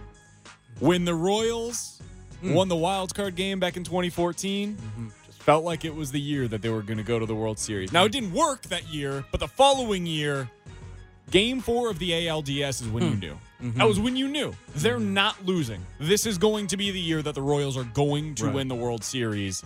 [0.80, 2.02] When the Royals
[2.42, 2.52] hmm.
[2.52, 5.08] won the wild card game back in 2014, mm-hmm.
[5.24, 7.34] just felt like it was the year that they were going to go to the
[7.34, 7.90] World Series.
[7.90, 10.50] Now, it didn't work that year, but the following year,
[11.30, 13.20] game four of the ALDS is when you hmm.
[13.20, 13.38] knew.
[13.60, 15.84] That was when you knew they're not losing.
[15.98, 18.54] This is going to be the year that the Royals are going to Right.
[18.54, 19.64] win the World Series.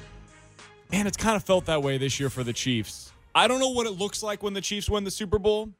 [0.90, 3.12] Man, it's kind of felt that way this year for the Chiefs.
[3.34, 5.70] I don't know what it looks like when the Chiefs win the Super Bowl,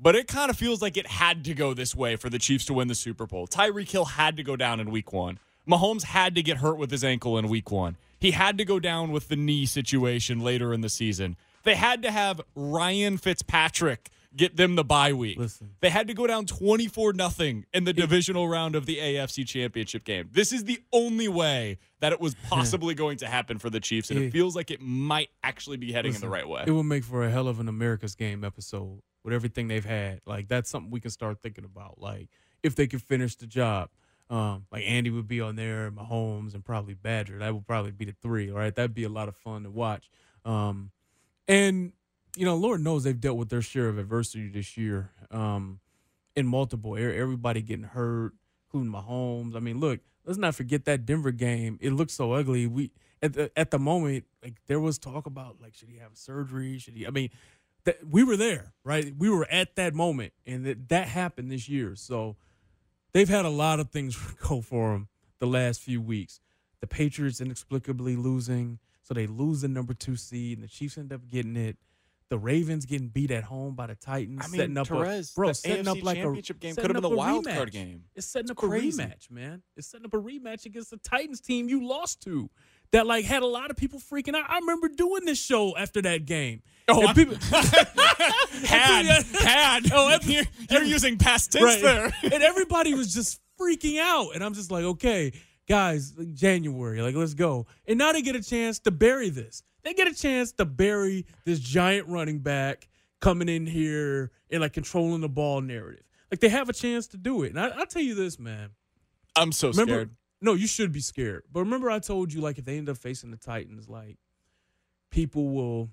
[0.00, 2.66] but it kind of feels like it had to go this way for the Chiefs
[2.66, 3.46] to win the Super Bowl.
[3.46, 5.38] Tyreek Hill had to go down in week one.
[5.68, 7.96] Mahomes had to get hurt with his ankle in week one.
[8.18, 11.36] He had to go down with the knee situation later in the season.
[11.64, 15.38] They had to have Ryan Fitzpatrick get them the bye week.
[15.38, 15.70] Listen.
[15.80, 20.04] They had to go down 24 nothing in the divisional round of the AFC Championship
[20.04, 20.28] game.
[20.32, 24.10] This is the only way that it was possibly going to happen for the Chiefs,
[24.10, 24.30] and it Yeah.
[24.30, 26.64] feels like it might actually be heading in the right way.
[26.66, 30.20] It would make for a hell of an America's Game episode with everything they've had.
[30.26, 32.00] Like that's something we can start thinking about.
[32.00, 32.28] Like
[32.62, 33.90] if they can finish the job.
[34.28, 37.38] Um, like Andy would be on there, Mahomes, and probably Badger.
[37.38, 38.50] That would probably be the three.
[38.50, 40.10] All right, that'd be a lot of fun to watch.
[40.44, 40.90] Um,
[41.46, 41.92] and
[42.36, 45.10] you know, Lord knows they've dealt with their share of adversity this year.
[45.30, 45.80] Um,
[46.36, 48.34] in multiple, everybody getting hurt,
[48.66, 49.56] including Mahomes.
[49.56, 51.78] I mean, look, let's not forget that Denver game.
[51.80, 52.66] It looked so ugly.
[52.66, 56.10] We at the at the moment, like there was talk about like should he have
[56.14, 56.78] surgery?
[56.78, 57.06] Should he?
[57.06, 57.30] I mean,
[57.84, 59.14] that we were there, right?
[59.16, 61.96] We were at that moment, and that that happened this year.
[61.96, 62.36] So
[63.12, 66.40] they've had a lot of things go for them the last few weeks.
[66.80, 71.12] The Patriots inexplicably losing, so they lose the number two seed, and the Chiefs end
[71.12, 71.78] up getting it.
[72.28, 75.34] The Ravens getting beat at home by the Titans, I mean, setting up Terez, a
[75.36, 77.70] bro, setting AFC up like championship a game setting could have been a wild card
[77.70, 78.02] game.
[78.16, 79.00] It's setting up crazy.
[79.00, 79.62] a rematch, man.
[79.76, 82.50] It's setting up a rematch against the Titans team you lost to.
[82.92, 84.48] That like had a lot of people freaking out.
[84.48, 86.62] I remember doing this show after that game.
[86.88, 87.36] Oh, And people,
[88.64, 89.06] Had,
[89.40, 89.92] had.
[89.92, 91.82] Oh, every- you're, you're using past tense right.
[91.82, 92.12] there.
[92.22, 94.30] and everybody was just freaking out.
[94.34, 95.32] And I'm just like, okay,
[95.68, 97.66] guys, January, like let's go.
[97.86, 99.62] And now they get a chance to bury this.
[99.86, 102.88] They get a chance to bury this giant running back
[103.20, 106.02] coming in here and like controlling the ball narrative.
[106.28, 107.50] Like they have a chance to do it.
[107.50, 108.70] And I, I'll tell you this, man.
[109.36, 110.10] I'm so Remember, scared.
[110.40, 111.44] no, you should be scared.
[111.52, 114.18] But remember, I told you like if they end up facing the Titans, like
[115.10, 115.90] people will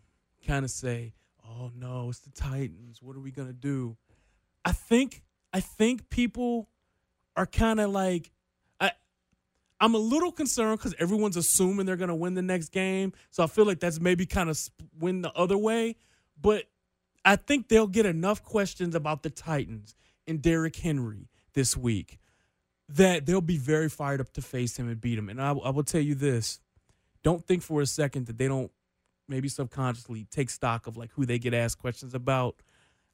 [0.47, 1.13] kind of say,
[1.47, 2.99] "Oh no, it's the Titans.
[2.99, 3.95] What are we gonna do?"
[4.65, 5.21] I think
[5.53, 6.67] I think people
[7.35, 8.31] are kind of like.
[9.83, 13.47] I'm a little concerned because everyone's assuming they're gonna win the next game, so I
[13.47, 14.57] feel like that's maybe kind of
[14.97, 15.97] win the other way.
[16.41, 16.63] But
[17.25, 19.93] I think they'll get enough questions about the Titans
[20.25, 22.17] and Derrick Henry this week
[22.87, 25.27] that they'll be very fired up to face him and beat him.
[25.27, 26.61] And I, I will tell you this:
[27.21, 28.71] don't think for a second that they don't
[29.27, 32.55] maybe subconsciously take stock of like who they get asked questions about,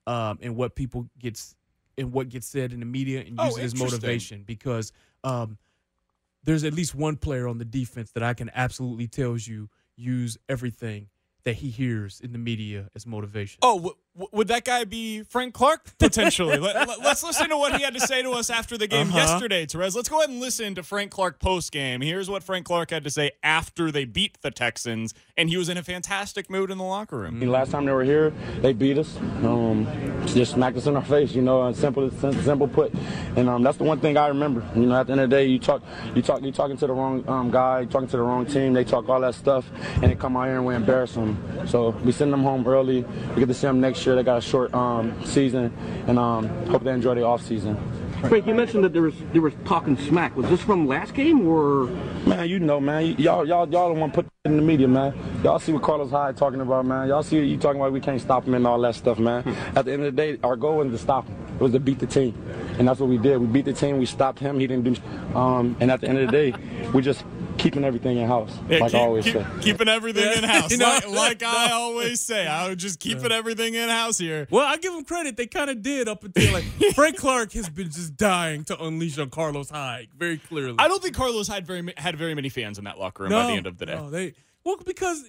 [0.05, 1.55] um, and what people gets
[1.97, 4.43] and what gets said in the media and Oh, use it as motivation.
[4.43, 4.91] Because
[5.23, 5.57] um,
[6.43, 10.37] there's at least one player on the defense that I can absolutely tells you use
[10.47, 11.09] everything
[11.43, 13.59] that he hears in the media as motivation.
[13.61, 13.93] Oh,
[14.33, 16.57] would that guy be Frank Clark potentially?
[16.57, 19.17] let, us listen to what he had to say to us after the game Uh-huh.
[19.17, 19.95] yesterday, Terez.
[19.95, 22.01] Let's go ahead and listen to Frank Clark post game.
[22.01, 25.69] Here's what Frank Clark had to say after they beat the Texans, and he was
[25.69, 27.35] in a fantastic mood in the locker room.
[27.35, 29.15] I mean, last time they were here, they beat us.
[29.43, 29.87] Um,
[30.27, 32.93] just smacked us in our face, you know, and simple, simple put.
[33.35, 34.67] And um, that's the one thing I remember.
[34.75, 35.81] You know, at the end of the day, you talk,
[36.15, 38.73] you talk, you talking to the wrong um, guy, talking to the wrong team.
[38.73, 41.37] They talk all that stuff, and they come out here and we embarrass them.
[41.67, 43.03] So we send them home early.
[43.33, 44.15] We get to see them next year.
[44.15, 45.73] They got a short um, season,
[46.07, 47.77] and um, hope they enjoy the off season.
[48.27, 50.35] Frank, you mentioned that there was there was talking smack.
[50.35, 51.85] Was this from last game or?
[52.25, 54.89] Man, you know, man, y'all, y'all, y'all don't want to put it in the media,
[54.89, 55.17] man.
[55.41, 57.07] Y'all see what Carlos Hyde talking about, man.
[57.07, 59.47] Y'all see you talking about we can't stop him and all that stuff, man.
[59.73, 61.37] At the end of the day, our goal wasn't to stop him.
[61.55, 62.35] It was to beat the team,
[62.77, 63.37] and that's what we did.
[63.37, 63.97] We beat the team.
[63.97, 64.59] We stopped him.
[64.59, 65.37] He didn't do.
[65.37, 66.53] Um, and at the end of the day,
[66.93, 67.23] we just
[67.59, 69.45] keeping everything in house, Yeah, like keep- I always keep- say.
[69.61, 70.71] Keeping everything in house.
[70.71, 70.85] You know?
[70.85, 74.47] like, like I always say, I would just keeping everything in house here.
[74.49, 75.37] Well, I give them credit.
[75.37, 76.63] They kind of did up until like
[76.95, 80.75] Frank Clark has been just dying to unleash on Carlos Hyde very clearly.
[80.79, 83.45] I don't think Carlos had very had very many fans in that locker room by
[83.47, 83.95] the end of the day.
[83.95, 85.23] No, they well because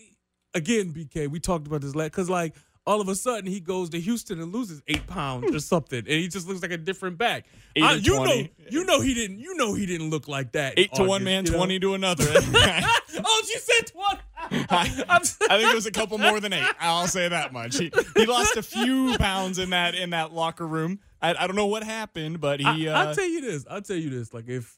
[0.55, 2.55] again, BK, we talked about this last because like
[2.91, 6.09] all of a sudden he goes to Houston and loses eight pounds or something, and
[6.09, 7.47] he just looks like a different back.
[7.77, 9.39] I- or you know, you know he didn't.
[9.39, 10.75] You know he didn't look like that.
[10.77, 11.59] Eight to one man, you know?
[11.59, 12.25] twenty to another.
[12.35, 14.21] oh, she said twenty.
[14.73, 16.69] I, I think it was a couple more than eight.
[16.81, 17.77] I'll say that much.
[17.79, 20.99] He, he lost a few pounds in that in that locker room.
[21.23, 22.89] I, I don't know what happened, but he.
[22.89, 23.67] I, uh, will tell you this.
[23.71, 24.35] I'll tell you this.
[24.35, 24.77] Like if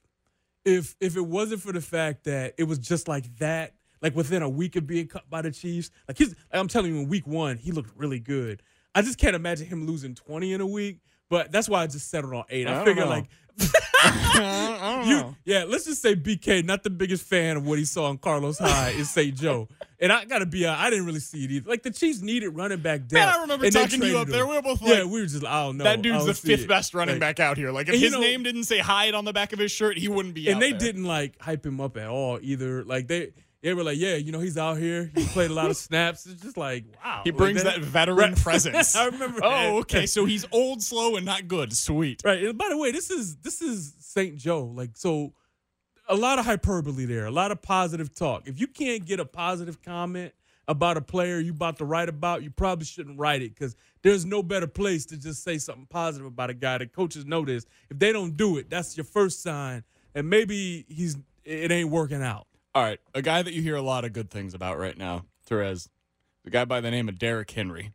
[0.66, 4.42] if if it wasn't for the fact that it was just like that, like within
[4.42, 7.08] a week of being cut by the Chiefs, like his, like I'm telling you, in
[7.08, 8.62] week one he looked really good.
[8.94, 10.98] I just can't imagine him losing 20 in a week.
[11.30, 12.66] But that's why I just settled on eight.
[12.68, 13.24] I, I figure like
[15.06, 15.64] you, yeah.
[15.66, 18.96] Let's just say BK, not the biggest fan of what he saw in Carlos Hyde
[18.96, 19.34] is St.
[19.34, 19.68] Joe.
[19.98, 21.68] And I gotta be, I didn't really see it either.
[21.70, 23.12] Like the Chiefs needed running back depth.
[23.14, 24.46] Man, I remember talking to you up there.
[24.46, 25.84] We were both like, yeah, we were just, I don't know.
[25.84, 26.68] that dude's the fifth it.
[26.68, 27.70] best running Like, back out here.
[27.70, 30.08] Like if his know- name didn't say Hyde on the back of his shirt, he
[30.08, 30.48] wouldn't be.
[30.50, 30.78] and they there.
[30.80, 32.84] didn't like hype him up at all either.
[32.84, 33.30] Like they
[33.62, 35.10] they were like, yeah, you know, he's out here.
[35.14, 36.26] He played a lot of snaps.
[36.26, 37.20] It's just like, wow.
[37.24, 38.36] He Like, brings that veteran Right.
[38.36, 38.96] presence.
[38.96, 39.40] I remember.
[39.42, 39.72] Oh, that.
[39.82, 40.06] okay.
[40.06, 41.72] So he's old, slow, and not good.
[41.76, 42.22] Sweet.
[42.24, 42.42] Right.
[42.42, 44.36] And by the way, this is this is St.
[44.36, 44.64] Joe.
[44.64, 45.32] Like so,
[46.08, 47.26] a lot of hyperbole there.
[47.26, 48.48] A lot of positive talk.
[48.48, 50.32] If you can't get a positive comment
[50.68, 54.24] about a player you about to write about, you probably shouldn't write it because there's
[54.24, 56.78] no better place to just say something positive about a guy.
[56.78, 57.64] The coaches know this.
[57.90, 59.84] If they don't do it, that's your first sign,
[60.16, 62.46] and maybe he's it ain't working out.
[62.74, 65.26] All right, a guy that you hear a lot of good things about right now,
[65.46, 65.88] Terez,
[66.42, 67.92] the guy by the name of Derrick Henry.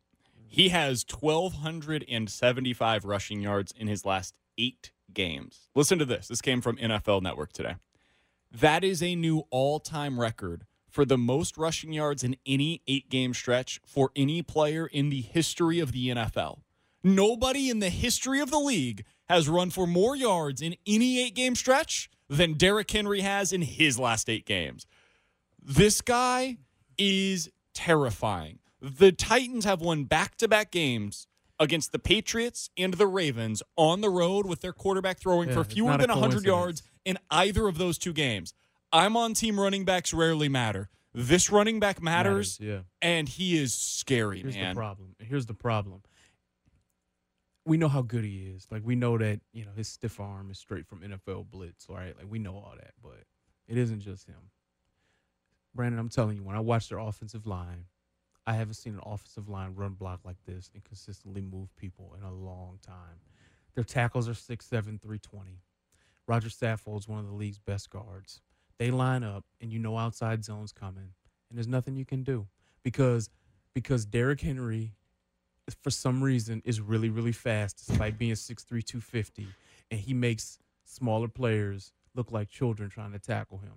[0.47, 5.69] He has 1,275 rushing yards in his last eight games.
[5.73, 6.27] Listen to this.
[6.27, 7.77] This came from NFL Network today.
[8.51, 13.09] That is a new all time record for the most rushing yards in any eight
[13.09, 16.59] game stretch for any player in the history of the NFL.
[17.03, 21.33] Nobody in the history of the league has run for more yards in any eight
[21.33, 24.85] game stretch than Derrick Henry has in his last eight games.
[25.61, 26.57] This guy
[26.97, 28.59] is terrifying.
[28.81, 31.27] The Titans have won back to back games
[31.59, 35.63] against the Patriots and the Ravens on the road with their quarterback throwing Yeah, for
[35.63, 38.53] fewer than 100 yards in either of those two games.
[38.93, 40.89] I'm on team running backs rarely matter.
[41.13, 42.81] This running back matters, yeah.
[43.01, 44.75] and he is scary, Here's man.
[44.75, 45.15] the problem.
[45.19, 46.03] Here's the problem.
[47.67, 48.65] We know how good he is.
[48.71, 52.15] Like we know that you know his stiff arm is straight from NFL blitz, right?
[52.17, 53.23] Like we know all that, but
[53.67, 54.51] it isn't just him.
[55.75, 57.85] Brandon, I'm telling you, when I watch their offensive line,
[58.47, 62.23] I haven't seen an offensive line run block like this and consistently move people in
[62.23, 63.19] a long time.
[63.75, 65.59] Their tackles are 6'7", 320.
[66.27, 68.41] Roger Saffold's one of the league's best guards.
[68.79, 71.11] They line up, and you know outside zones coming,
[71.49, 72.47] and there's nothing you can do
[72.83, 73.29] because
[73.73, 74.93] because Derrick Henry,
[75.81, 79.47] for some reason, is really really fast despite being 6'3", 250,
[79.91, 83.73] and he makes smaller players look like children trying to tackle him.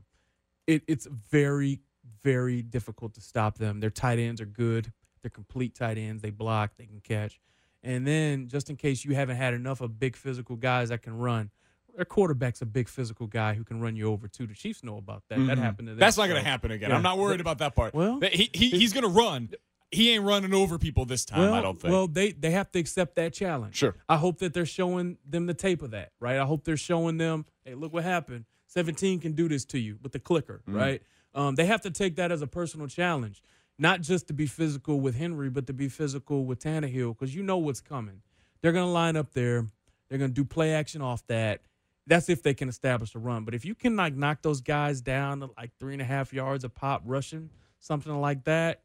[0.67, 1.81] It, it's very
[2.23, 3.81] very difficult to stop them.
[3.81, 4.93] Their tight ends are good.
[5.23, 6.23] They're complete tight ends.
[6.23, 6.73] They block.
[6.79, 7.41] They can catch.
[7.83, 11.17] And then, just in case you haven't had enough of big physical guys that can
[11.17, 11.51] run,
[11.97, 14.47] their quarterback's a big physical guy who can run you over too.
[14.47, 15.39] The Chiefs know about that.
[15.47, 15.95] That happened to them.
[15.95, 16.01] Mm-hmm.
[16.01, 16.91] That's not going to happen again.
[16.91, 16.97] yeah.
[16.97, 17.95] I'm not worried about that part.
[17.95, 19.51] Well, he, he, he's going to run.
[19.93, 21.91] He ain't running over people this time, Well, I don't think.
[21.93, 23.75] well, they they have to accept that challenge.
[23.77, 23.95] Sure.
[24.09, 26.39] I hope that they're showing them the tape of that, right?
[26.39, 28.45] I hope they're showing them, hey, look what happened.
[28.69, 30.77] 17 can do this to you with the clicker, Mm-hmm.
[30.79, 31.03] right?
[31.35, 33.43] Um, they have to take that as a personal challenge,
[33.79, 37.43] not just to be physical with Henry, but to be physical with Tannehill, because you
[37.43, 38.23] know what's coming.
[38.63, 39.67] They're gonna line up there.
[40.09, 41.63] They're gonna do play action off that.
[42.07, 43.45] That's if they can establish a run.
[43.45, 46.33] But if you can like knock those guys down to like three and a half
[46.33, 48.83] yards a pop rushing, something like that,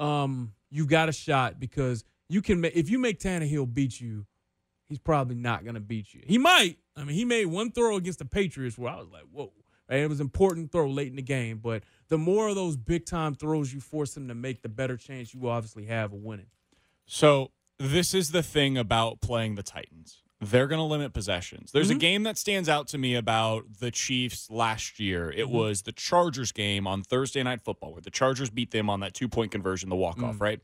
[0.00, 4.26] um, you got a shot because you can make if you make Tannehill beat you,
[4.88, 6.22] he's probably not gonna beat you.
[6.26, 6.78] He might.
[6.96, 9.52] I mean, he made one throw against the Patriots where I was like, whoa.
[9.88, 12.76] And It was an important throw late in the game, but the more of those
[12.76, 16.20] big time throws you force him to make, the better chance you obviously have of
[16.20, 16.46] winning.
[17.06, 20.22] So this is the thing about playing the Titans.
[20.42, 21.70] They're going to limit possessions.
[21.70, 21.98] There's a mm-hmm.
[21.98, 25.30] game that stands out to me about the Chiefs last year.
[25.30, 25.54] It mm-hmm.
[25.54, 29.12] was the Chargers game on Thursday Night Football, where the Chargers beat them on that
[29.12, 30.36] two point conversion, the walk off.
[30.36, 30.40] Mm.
[30.40, 30.60] Right?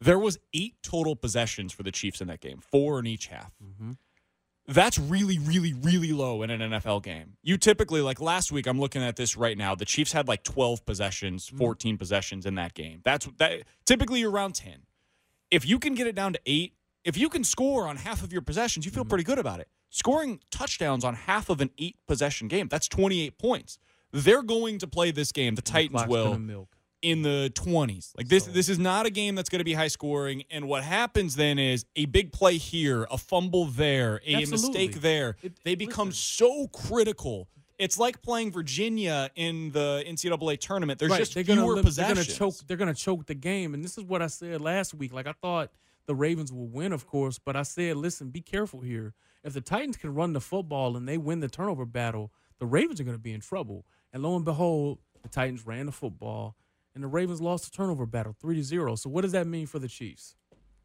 [0.00, 3.52] There was eight total possessions for the Chiefs in that game, four in each half.
[3.62, 3.92] Mm-hmm.
[4.66, 7.36] That's really, really, really low in an NFL game.
[7.42, 9.74] You typically, like last week, I'm looking at this right now.
[9.74, 11.58] The Chiefs had like 12 possessions, mm.
[11.58, 13.00] 14 possessions in that game.
[13.04, 13.64] That's that.
[13.84, 14.86] Typically, you're around 10
[15.50, 18.32] if you can get it down to eight, if you can score on half of
[18.32, 19.10] your possessions, you feel mm-hmm.
[19.10, 19.68] pretty good about it.
[19.90, 23.78] Scoring touchdowns on half of an eight possession game, that's 28 points.
[24.12, 26.66] They're going to play this game, the Titans Clock's will,
[27.02, 28.12] in the 20s.
[28.16, 30.68] Like this So- this is not a game that's going to be high scoring and
[30.68, 34.68] what happens then is a big play here, a fumble there, a Absolutely.
[34.68, 35.36] mistake there.
[35.42, 37.48] It- they become so critical.
[37.78, 40.98] It's like playing Virginia in the NCAA tournament.
[40.98, 42.26] There's just they're fewer gonna possessions.
[42.26, 42.54] They're choke.
[42.66, 45.14] They're gonna choke the game, and this is what I said last week.
[45.14, 45.70] Like I thought
[46.10, 49.14] the Ravens will win, of course, but I said, listen, be careful here.
[49.44, 53.00] If the Titans can run the football and they win the turnover battle, the Ravens
[53.00, 53.86] are gonna be in trouble.
[54.12, 56.56] And lo and behold, the Titans ran the football,
[56.96, 58.96] and the Ravens lost the turnover battle three to zero.
[58.96, 60.34] So what does that mean for the Chiefs?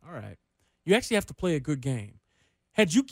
[0.06, 0.38] All right,
[0.86, 2.20] you actually have to play a good game.
[2.74, 3.04] Had you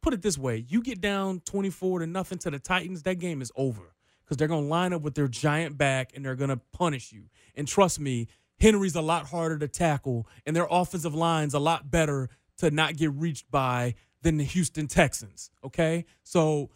[0.00, 3.42] put it this way, you get down 24 to nothing to the Titans, that game
[3.42, 6.50] is over because they're going to line up with their giant back and they're going
[6.50, 7.24] to punish you.
[7.56, 8.28] And trust me,
[8.60, 12.96] Henry's a lot harder to tackle and their offensive line's a lot better to not
[12.96, 15.50] get reached by than the Houston Texans.
[15.64, 16.04] Okay?
[16.24, 16.70] So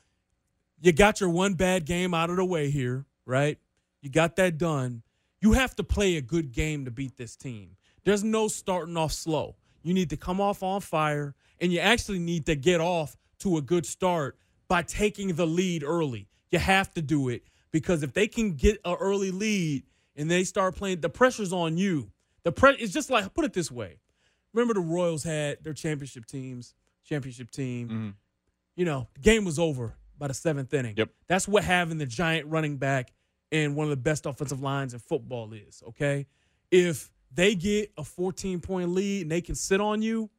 [0.80, 3.58] you got your one bad game out of the way here, right?
[4.00, 5.02] You got that done.
[5.40, 7.76] You have to play a good game to beat this team.
[8.04, 9.56] There's no starting off slow.
[9.82, 13.56] You need to come off on fire, and you actually need to get off to
[13.56, 16.28] a good start by taking the lead early.
[16.50, 19.84] You have to do it because if they can get an early lead
[20.16, 22.10] and they start playing, the pressure's on you.
[22.44, 23.98] The pre- it's just like put it this way.
[24.52, 26.74] Remember the Royals had their championship teams,
[27.04, 27.88] championship team.
[27.88, 28.08] Mm-hmm.
[28.76, 30.94] You know, the game was over by the seventh inning.
[30.96, 31.10] Yep.
[31.28, 33.12] That's what having the giant running back
[33.50, 35.82] and one of the best offensive lines in football is.
[35.88, 36.26] Okay,
[36.70, 40.30] if they get a 14 point lead and they can sit on you,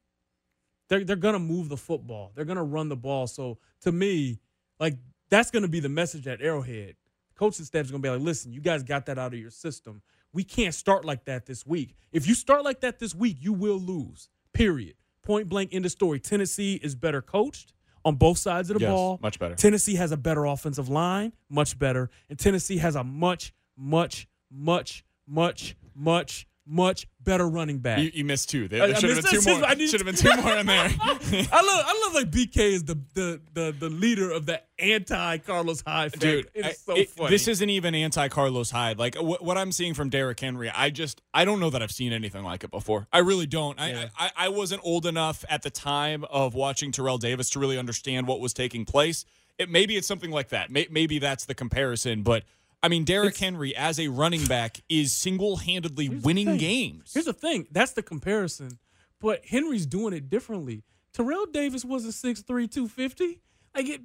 [0.89, 2.31] they're they're gonna move the football.
[2.35, 3.27] They're gonna run the ball.
[3.27, 4.39] So to me,
[4.79, 4.95] like
[5.29, 6.95] that's gonna be the message at Arrowhead.
[7.35, 10.01] Coaching staff's gonna be like, listen, you guys got that out of your system.
[10.33, 11.95] we can't start like that this week.
[12.11, 14.29] If you start like that this week, you will lose.
[14.53, 14.95] Period.
[15.21, 16.19] Point blank in the story.
[16.19, 17.73] Tennessee is better coached
[18.03, 19.19] on both sides of the Yes, ball.
[19.21, 19.53] much better.
[19.55, 22.09] Tennessee has a better offensive line, much better.
[22.29, 27.99] And Tennessee has a much, much, much, much, much, much better running back.
[27.99, 28.67] You, you missed two.
[28.67, 29.69] There, there should have been two more.
[29.87, 30.89] Should have been two more in there.
[30.99, 35.37] I love I love like BK is the the the, the leader of the anti
[35.39, 36.11] Carlos Hyde.
[36.13, 36.19] fan.
[36.19, 37.29] Dude, it's so it- funny.
[37.31, 38.97] this isn't even anti Carlos Hyde.
[38.97, 41.91] Like wh- what I'm seeing from Derrick Henry, I just I don't know that I've
[41.91, 43.07] seen anything like it before.
[43.11, 43.79] I really don't.
[43.79, 44.05] I, Yeah.
[44.17, 48.25] I I wasn't old enough at the time of watching Terrell Davis to really understand
[48.27, 49.25] what was taking place.
[49.59, 50.71] It maybe it's something like that.
[50.71, 52.43] May, maybe that's the comparison, but.
[52.83, 56.57] I mean, Derrick Henry as a running back is single-handedly winning thing.
[56.57, 57.11] games.
[57.13, 57.65] Here's the thing.
[57.71, 58.77] That's the comparison.
[59.21, 60.83] But Henry's doing it differently.
[61.13, 63.39] Terrell Davis wasn't 6'3", 250.
[63.73, 64.01] Like it,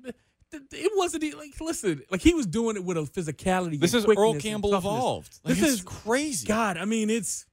[0.52, 3.80] it wasn't like listen, like he was doing it with a physicality.
[3.80, 5.40] This is Earl Campbell evolved.
[5.44, 6.46] Like, this is crazy.
[6.46, 7.46] God, I mean, it's.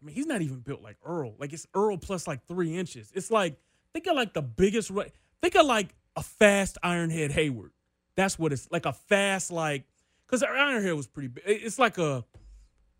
[0.00, 1.34] I mean, he's not even built like Earl.
[1.38, 3.10] Like it's Earl plus like three inches.
[3.14, 3.56] It's like
[3.92, 4.92] think of like the biggest.
[5.42, 7.70] Think of like a fast Ironhead Heyward.
[8.14, 8.86] That's what it's like.
[8.86, 9.84] A fast like
[10.28, 11.28] because Ironhead was pretty.
[11.28, 11.42] big.
[11.46, 12.24] It's like a.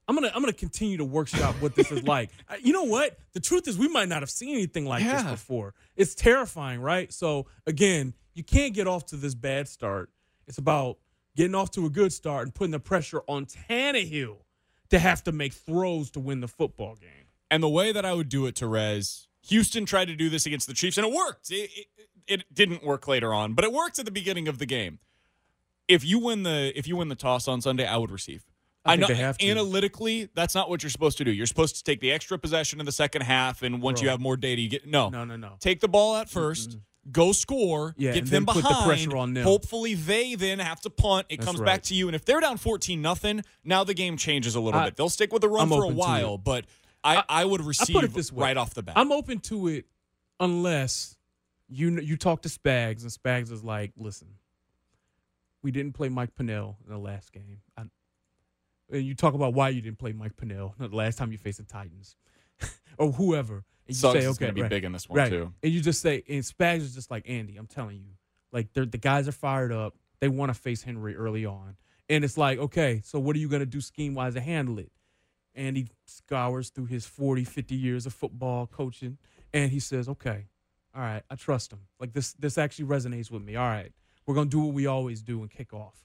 [0.06, 2.30] I'm gonna I'm gonna continue to workshop what this is like.
[2.62, 3.18] You know what?
[3.34, 5.22] The truth is, we might not have seen anything like Yeah.
[5.22, 5.74] this before.
[5.96, 7.12] It's terrifying, right?
[7.12, 10.10] So again, you can't get off to this bad start.
[10.46, 10.96] It's about
[11.36, 14.38] getting off to a good start and putting the pressure on Tannehill
[14.88, 17.26] to have to make throws to win the football game.
[17.50, 20.66] And the way that I would do it, Terez, Houston tried to do this against
[20.66, 21.50] the Chiefs, and it worked.
[21.50, 21.86] It, it,
[22.26, 24.98] it didn't work later on, but it worked at the beginning of the game.
[25.88, 28.44] If you win the if you win the toss on Sunday, I would receive.
[28.84, 31.30] I think know analytically that's not what you're supposed to do.
[31.32, 34.20] You're supposed to take the extra possession in the second half, and once you have
[34.20, 35.56] more data, you get no, No, no, no.
[35.60, 36.78] Take the ball at 1st
[37.10, 38.86] go score, Yeah, get them then put the behind.
[38.86, 39.42] pressure on them.
[39.44, 41.26] Hopefully, they then have to punt.
[41.30, 41.66] It That's comes right.
[41.66, 44.78] back to you, and if they're down fourteen nothing, now the game changes a little
[44.80, 44.96] I- bit.
[44.96, 46.66] They'll stick with the run I'm for a while, but
[47.04, 48.44] I, I, would I receive put it this way.
[48.44, 48.94] right off the bat.
[48.98, 49.86] I'm open to it
[50.40, 51.16] unless
[51.68, 54.28] you you talk to Spags and Spags is like, listen,
[55.62, 57.60] we didn't play Mike Pennel in the last game.
[57.76, 57.82] I,
[58.90, 61.58] and you talk about why you didn't play Mike Pennel the last time you faced
[61.58, 62.16] the Titans
[62.98, 63.56] or whoever.
[63.56, 65.30] And you Suggs say, is okay, gonna be right, big in this one, right.
[65.30, 65.52] too.
[65.62, 67.56] And you just say, and Spags is just like Andy.
[67.56, 68.12] I'm telling you,
[68.52, 69.94] like they're, the guys are fired up.
[70.20, 71.76] They want to face Henry early on,
[72.08, 74.78] and it's like, okay, so what are you going to do scheme wise to handle
[74.78, 74.90] it?
[75.58, 79.18] and he scours through his 40, 50 years of football coaching,
[79.52, 80.46] and he says, "Okay,
[80.94, 81.80] all right, I trust him.
[81.98, 83.56] Like this, this actually resonates with me.
[83.56, 83.92] All right,
[84.28, 86.04] we're gonna do what we always do and kick off.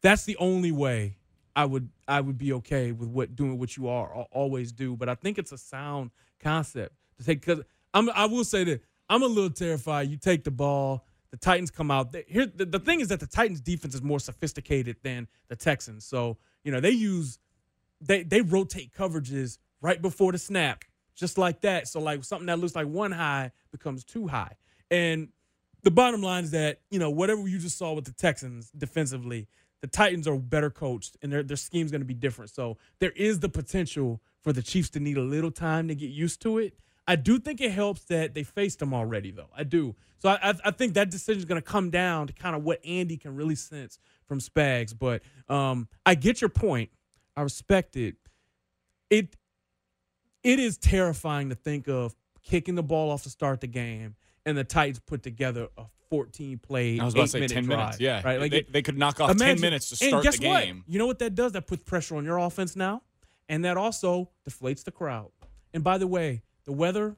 [0.00, 1.18] That's the only way
[1.54, 4.96] I would I would be okay with what doing what you are always do.
[4.96, 6.10] But I think it's a sound
[6.40, 7.62] concept to take because
[7.92, 10.08] I'm I will say that I'm a little terrified.
[10.08, 11.04] You take the ball.
[11.30, 12.10] The Titans come out.
[12.10, 15.56] They, here, the, the thing is that the Titans' defense is more sophisticated than the
[15.56, 16.06] Texans.
[16.06, 17.38] So you know they use
[18.00, 21.86] they they rotate coverages right before the snap, just like that.
[21.86, 24.56] So like something that looks like one high becomes two high.
[24.90, 25.28] And
[25.82, 29.48] the bottom line is that you know whatever you just saw with the Texans defensively,
[29.80, 32.50] the Titans are better coached and their their scheme's going to be different.
[32.50, 36.10] So there is the potential for the Chiefs to need a little time to get
[36.10, 36.74] used to it.
[37.06, 39.48] I do think it helps that they faced them already, though.
[39.56, 39.96] I do.
[40.18, 42.84] So I, I, think that decision is going to come down to kind of what
[42.84, 44.92] Andy can really sense from Spags.
[44.96, 46.90] But um, I get your point.
[47.34, 48.16] I respect it.
[49.08, 49.36] It
[50.42, 54.16] it is terrifying to think of kicking the ball off to start the game,
[54.48, 57.64] and the Titans put together a 14 play, I was about to say eight-minute 10
[57.64, 58.00] drive, minutes.
[58.00, 58.22] Yeah.
[58.24, 58.40] right.
[58.40, 60.40] Like they, it- they could knock off 10 minutes to start the what?
[60.64, 60.84] game.
[60.86, 61.52] You know what that does?
[61.52, 63.02] That puts pressure on your offense now,
[63.48, 65.30] and that also deflates the crowd.
[65.74, 67.14] And by the way, the weather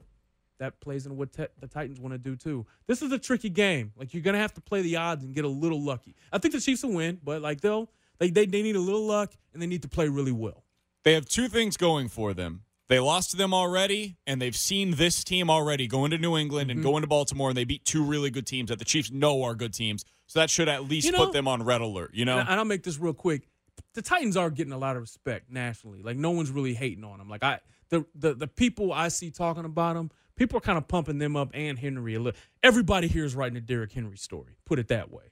[0.59, 2.65] that plays in what te- the Titans want to do too.
[2.85, 3.93] This is a tricky game.
[3.97, 6.13] Like you're gonna have to play the odds and get a little lucky.
[6.31, 9.05] I think the Chiefs will win, but like they'll they they, they need a little
[9.05, 10.63] luck and they need to play really well.
[11.03, 12.63] They have two things going for them.
[12.91, 16.69] They lost to them already, and they've seen this team already go into New England
[16.69, 16.79] Mm-hmm.
[16.79, 19.43] and go into Baltimore, and they beat two really good teams that the Chiefs know
[19.43, 20.03] are good teams.
[20.27, 22.11] So that should at least You know- put them on red alert.
[22.13, 23.47] You know, And, I'll make this real quick.
[23.93, 26.01] The Titans are getting a lot of respect nationally.
[26.03, 27.29] Like no one's really hating on them.
[27.29, 30.85] Like I, the the the people I see talking about them, people are kind of
[30.89, 32.39] pumping them up and Henry a little.
[32.61, 34.57] Everybody here is writing a Derrick Henry story.
[34.65, 35.31] Put it that way.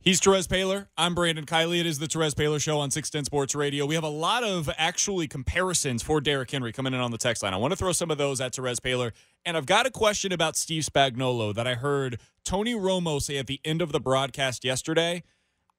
[0.00, 0.86] He's Terez Paylor.
[0.96, 1.80] I'm Brandon Kiley.
[1.80, 3.84] It is the Terez Paylor Show on 610 Sports Radio.
[3.84, 7.42] We have a lot of actually comparisons for Derrick Henry coming in on the text
[7.42, 7.52] line.
[7.52, 9.10] I want to throw some of those at Terez Paylor.
[9.44, 13.48] And I've got a question about Steve Spagnuolo that I heard Tony Romo say at
[13.48, 15.24] the end of the broadcast yesterday.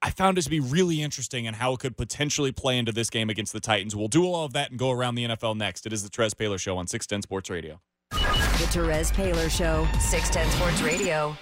[0.02, 3.08] I found it to be really interesting and how it could potentially play into this
[3.10, 3.96] game against the Titans.
[3.96, 5.86] We'll do all of that and go around the NFL next.
[5.86, 7.80] It is the Terez Paylor Show on 610 Sports Radio.
[8.10, 11.36] The Terez Paylor Show, 610 Sports Radio.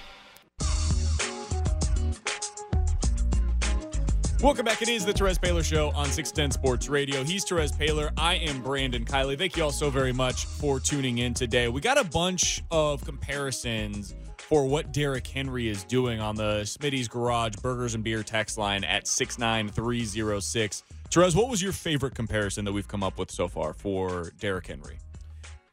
[4.41, 4.83] Welcome back.
[4.83, 7.25] It is the Terez Paylor Show on 610 Sports Radio.
[7.25, 8.13] He's Terez Paylor.
[8.17, 9.37] I am Brandon Kiley.
[9.37, 11.67] Thank you all so very much for tuning in today.
[11.67, 17.09] We got a bunch of comparisons for what Derrick Henry is doing on the Smitty's
[17.09, 20.85] Garage Burgers and Beer text line at 69306.
[21.11, 24.69] Terez, what was your favorite comparison that we've come up with so far for Derrick
[24.69, 24.99] Henry?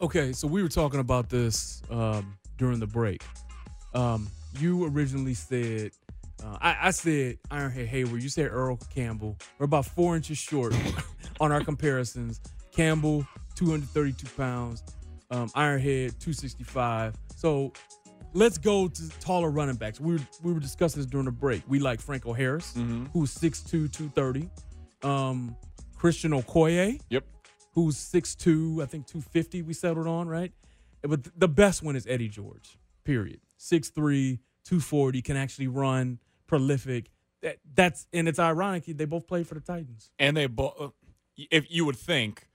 [0.01, 3.22] Okay, so we were talking about this um, during the break.
[3.93, 4.28] Um,
[4.59, 5.91] you originally said,
[6.43, 8.21] uh, I, I said Ironhead Heyward.
[8.21, 9.38] You said Earl Campbell.
[9.57, 10.73] We're about four inches short
[11.39, 12.39] on our comparisons.
[12.71, 13.25] Campbell,
[13.55, 14.83] 232 pounds.
[15.31, 17.15] Um, Ironhead, 265.
[17.36, 17.71] So
[18.33, 19.99] let's go to taller running backs.
[19.99, 21.63] We were, we were discussing this during the break.
[21.67, 22.73] We like Franco Harris,
[23.13, 24.49] who's 6'2", 230.
[25.03, 25.55] Um,
[25.95, 27.23] Christian Okoye, Yep.
[27.73, 30.51] who's 6'2", I think 250 we settled on, right?
[31.01, 33.39] But th- the best one is Eddie George, period.
[33.59, 37.09] 6'3", 240, can actually run, prolific.
[37.41, 40.11] That, that's and it's ironic they both played for the Titans.
[40.20, 40.93] And they both,
[41.38, 42.47] if you would think,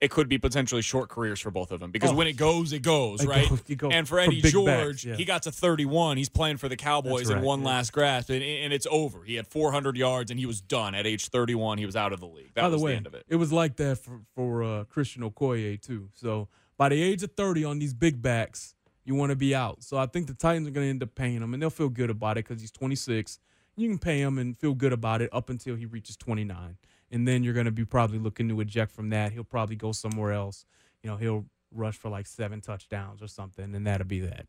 [0.00, 2.14] it could be potentially short careers for both of them because Oh.
[2.14, 3.48] when it goes, it goes, It right?
[3.48, 5.16] goes- it goes and for for Eddie big George, backs, yeah.
[5.16, 6.18] he got to 31.
[6.18, 7.68] He's playing for the Cowboys That's in one yeah.
[7.68, 9.22] last grasp, and, and it's over.
[9.24, 11.78] He had 400 yards and he was done at age 31.
[11.78, 12.52] He was out of the league.
[12.54, 13.24] That by was the way, the end of it.
[13.28, 16.10] it was like that for for uh, Christian Okoye too.
[16.12, 18.74] So by the age of thirty on these big backs,
[19.04, 19.82] you want to be out.
[19.82, 21.88] So I think the Titans are going to end up paying him, and they'll feel
[21.88, 23.38] good about it because he's twenty six.
[23.76, 26.76] You can pay him and feel good about it up until he reaches twenty nine,
[27.10, 29.32] and then you're going to be probably looking to eject from that.
[29.32, 30.64] He'll probably go somewhere else.
[31.02, 34.46] You know, he'll rush for like seven touchdowns or something, and that'll be that.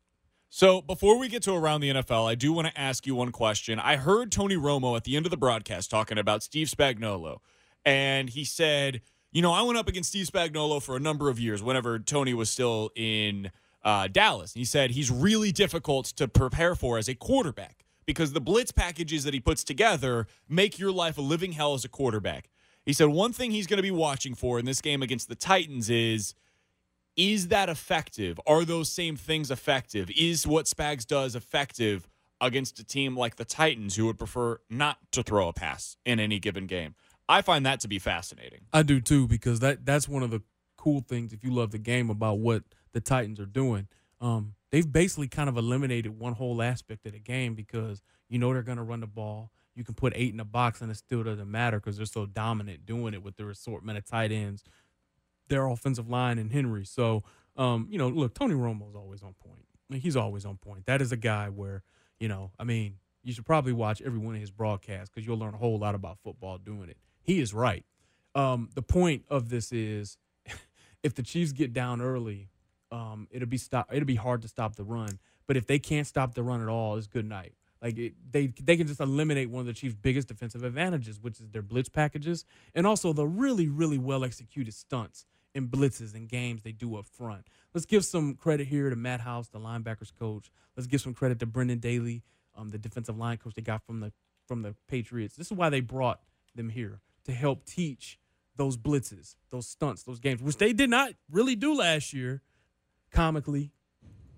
[0.48, 3.32] So before we get to around the NFL, I do want to ask you one
[3.32, 3.80] question.
[3.80, 7.38] I heard Tony Romo at the end of the broadcast talking about Steve Spagnuolo,
[7.84, 9.02] and he said,
[9.32, 11.62] "You know, I went up against Steve Spagnuolo for a number of years.
[11.62, 13.50] Whenever Tony was still in
[13.86, 18.40] uh, Dallas, he said he's really difficult to prepare for as a quarterback because the
[18.40, 22.50] blitz packages that he puts together make your life a living hell as a quarterback."
[22.84, 25.34] He said one thing he's going to be watching for in this game against the
[25.34, 26.34] Titans is
[27.16, 28.38] is that effective?
[28.46, 30.10] Are those same things effective?
[30.10, 32.06] Is what Spags does effective
[32.40, 36.20] against a team like the Titans who would prefer not to throw a pass in
[36.20, 36.94] any given game?
[37.28, 38.60] I find that to be fascinating.
[38.72, 40.42] I do too because that that's one of the
[40.76, 42.62] cool things if you love the game about what
[42.96, 43.88] the Titans are doing.
[44.22, 48.54] Um, they've basically kind of eliminated one whole aspect of the game because you know
[48.54, 49.50] they're going to run the ball.
[49.74, 52.24] You can put eight in the box and it still doesn't matter because they're so
[52.24, 54.64] dominant doing it with their assortment of tight ends,
[55.48, 56.86] their offensive line, and Henry.
[56.86, 57.22] So,
[57.58, 59.66] um, you know, look, Tony Romo's always on point.
[59.90, 60.86] I mean, he's always on point.
[60.86, 61.82] That is a guy where,
[62.18, 65.36] you know, I mean, you should probably watch every one of his broadcasts because you'll
[65.36, 66.96] learn a whole lot about football doing it.
[67.20, 67.84] He is right.
[68.34, 70.16] Um, the point of this is,
[71.02, 72.48] if the Chiefs get down early,
[72.90, 73.88] um, it'll be stop.
[73.92, 75.18] It'll be hard to stop the run.
[75.46, 77.54] But if they can't stop the run at all, it's good night.
[77.82, 81.40] Like it, they they can just eliminate one of the Chiefs' biggest defensive advantages, which
[81.40, 86.28] is their blitz packages, and also the really really well executed stunts and blitzes and
[86.28, 87.46] games they do up front.
[87.74, 90.50] Let's give some credit here to Matt House, the linebackers coach.
[90.76, 92.22] Let's give some credit to Brendan Daly,
[92.54, 94.12] um, the defensive line coach they got from the
[94.46, 95.36] from the Patriots.
[95.36, 96.20] This is why they brought
[96.54, 98.18] them here to help teach
[98.56, 102.42] those blitzes, those stunts, those games, which they did not really do last year.
[103.16, 103.72] Comically,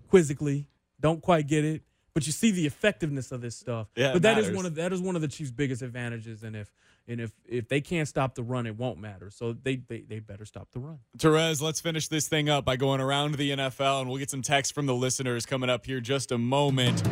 [0.08, 0.68] quizzically,
[1.00, 1.82] don't quite get it,
[2.14, 3.88] but you see the effectiveness of this stuff.
[3.96, 4.56] Yeah, but that is matters.
[4.56, 6.72] one of that is one of the Chiefs' biggest advantages, and if
[7.08, 9.30] and if if they can't stop the run, it won't matter.
[9.30, 11.00] So they they, they better stop the run.
[11.16, 14.42] Terez, let's finish this thing up by going around the NFL, and we'll get some
[14.42, 17.02] text from the listeners coming up here just a moment.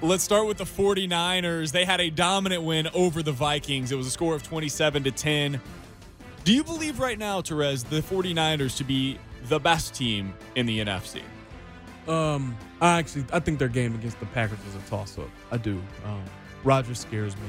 [0.00, 1.72] Let's start with the 49ers.
[1.72, 3.90] They had a dominant win over the Vikings.
[3.90, 5.60] It was a score of 27 to 10.
[6.44, 10.78] Do you believe right now, Terez, the 49ers to be the best team in the
[10.78, 11.22] NFC?
[12.06, 15.30] Um, I actually I think their game against the Packers was a toss up.
[15.50, 15.82] I do.
[16.04, 16.22] Um,
[16.62, 17.46] Rodgers scares me.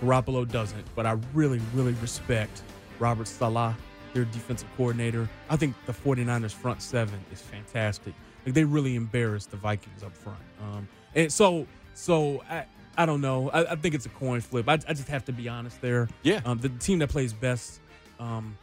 [0.00, 2.62] Garoppolo doesn't, but I really really respect
[2.98, 3.74] Robert Saleh,
[4.14, 5.28] their defensive coordinator.
[5.50, 8.14] I think the 49ers front seven is fantastic.
[8.46, 10.40] Like they really embarrassed the Vikings up front.
[10.62, 12.64] Um, and so so I
[12.96, 13.50] I don't know.
[13.50, 14.66] I, I think it's a coin flip.
[14.70, 16.08] I, I just have to be honest there.
[16.22, 16.40] Yeah.
[16.46, 17.80] Um, the team that plays best,
[18.18, 18.56] um,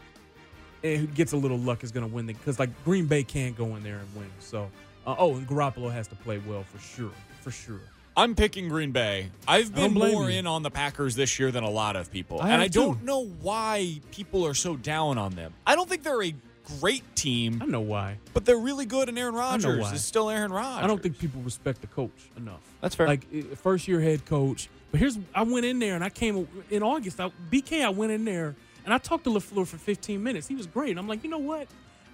[0.84, 3.58] and who gets a little luck is going to win because like Green Bay can't
[3.58, 4.30] go in there and win.
[4.40, 4.70] So,
[5.08, 7.82] uh, oh, and Garoppolo has to play well for sure, for sure.
[8.18, 9.30] I'm picking Green Bay.
[9.46, 10.40] I've been more you.
[10.40, 12.40] in on the Packers this year than a lot of people.
[12.40, 15.54] I and I don't know why people are so down on them.
[15.68, 16.34] I don't think they're a
[16.80, 18.18] great team, I know why.
[18.34, 20.84] but they're really good and Aaron Rodgers is still Aaron Rodgers.
[20.84, 22.62] I don't think people respect the coach enough.
[22.82, 23.08] That's fair.
[23.08, 24.70] Like first year head coach.
[24.92, 27.20] But here's I went in there and I came in August.
[27.20, 30.48] I, BK, I went in there and I talked to Lafleur for 15 minutes.
[30.48, 30.92] He was great.
[30.92, 31.68] And I'm like, you know what?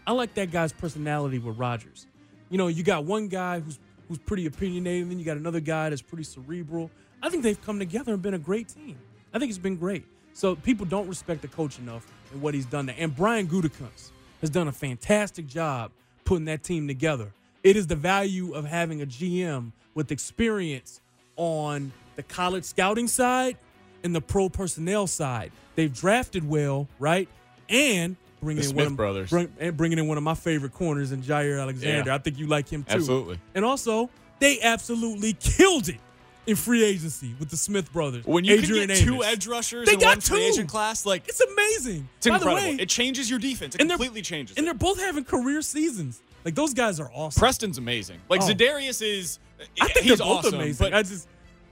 [0.07, 2.07] I like that guy's personality with Rodgers.
[2.49, 5.61] You know, you got one guy who's who's pretty opinionated, and then you got another
[5.61, 6.91] guy that's pretty cerebral.
[7.23, 8.97] I think they've come together and been a great team.
[9.33, 10.03] I think it's been great.
[10.33, 12.95] So people don't respect the coach enough and what he's done there.
[12.97, 14.11] And Brian Gutekunst
[14.41, 15.91] has done a fantastic job
[16.25, 17.31] putting that team together.
[17.63, 20.99] It is the value of having a GM with experience
[21.37, 23.57] on the college scouting side
[24.03, 25.51] and the pro personnel side.
[25.75, 27.27] They've drafted well, right?
[27.69, 29.29] And bringing The in one Smith of, brothers.
[29.29, 32.09] bring- and bringing in one of my favorite corners in Jaire Alexander.
[32.09, 32.15] Yeah.
[32.15, 32.95] I think you like him too.
[32.95, 33.39] Absolutely.
[33.55, 35.99] And also, they absolutely killed it
[36.47, 38.25] in free agency with the Smith brothers.
[38.25, 39.27] When you Adrian get two Amos.
[39.27, 42.09] edge rushers They in got one free agent class, like it's amazing.
[42.17, 42.61] it's By incredible.
[42.61, 43.75] the way, it changes your defense.
[43.75, 44.57] It completely changes.
[44.57, 44.65] and it.
[44.65, 46.19] they're both having career seasons.
[46.43, 47.39] Like those guys are awesome.
[47.39, 48.19] Preston's amazing.
[48.27, 48.47] Like Oh.
[48.47, 49.37] Zadarius is.
[49.79, 50.83] I think he's they're both awesome, amazing.
[50.83, 51.27] But I just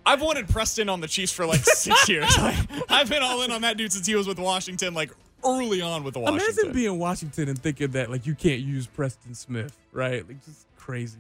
[0.10, 2.26] I've wanted Preston on the Chiefs for like six years.
[2.40, 2.58] Like,
[2.90, 5.12] I've been all in on that dude since he was with Washington, like
[5.46, 6.52] early on with the Washington.
[6.52, 10.28] imagine being Washington and thinking that like you can't use Preston Smith, right?
[10.28, 11.20] Like just crazy.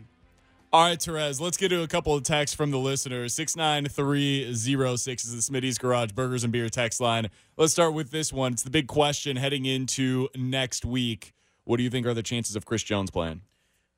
[0.73, 3.33] All right, Terez, let's get to a couple of texts from the listeners.
[3.35, 7.29] 69306 is the Smitty's Garage Burgers and Beer text line.
[7.57, 8.53] Let's start with this one.
[8.53, 11.35] It's the big question heading into next week.
[11.63, 13.41] What do you think are the chances of Chris Jones playing?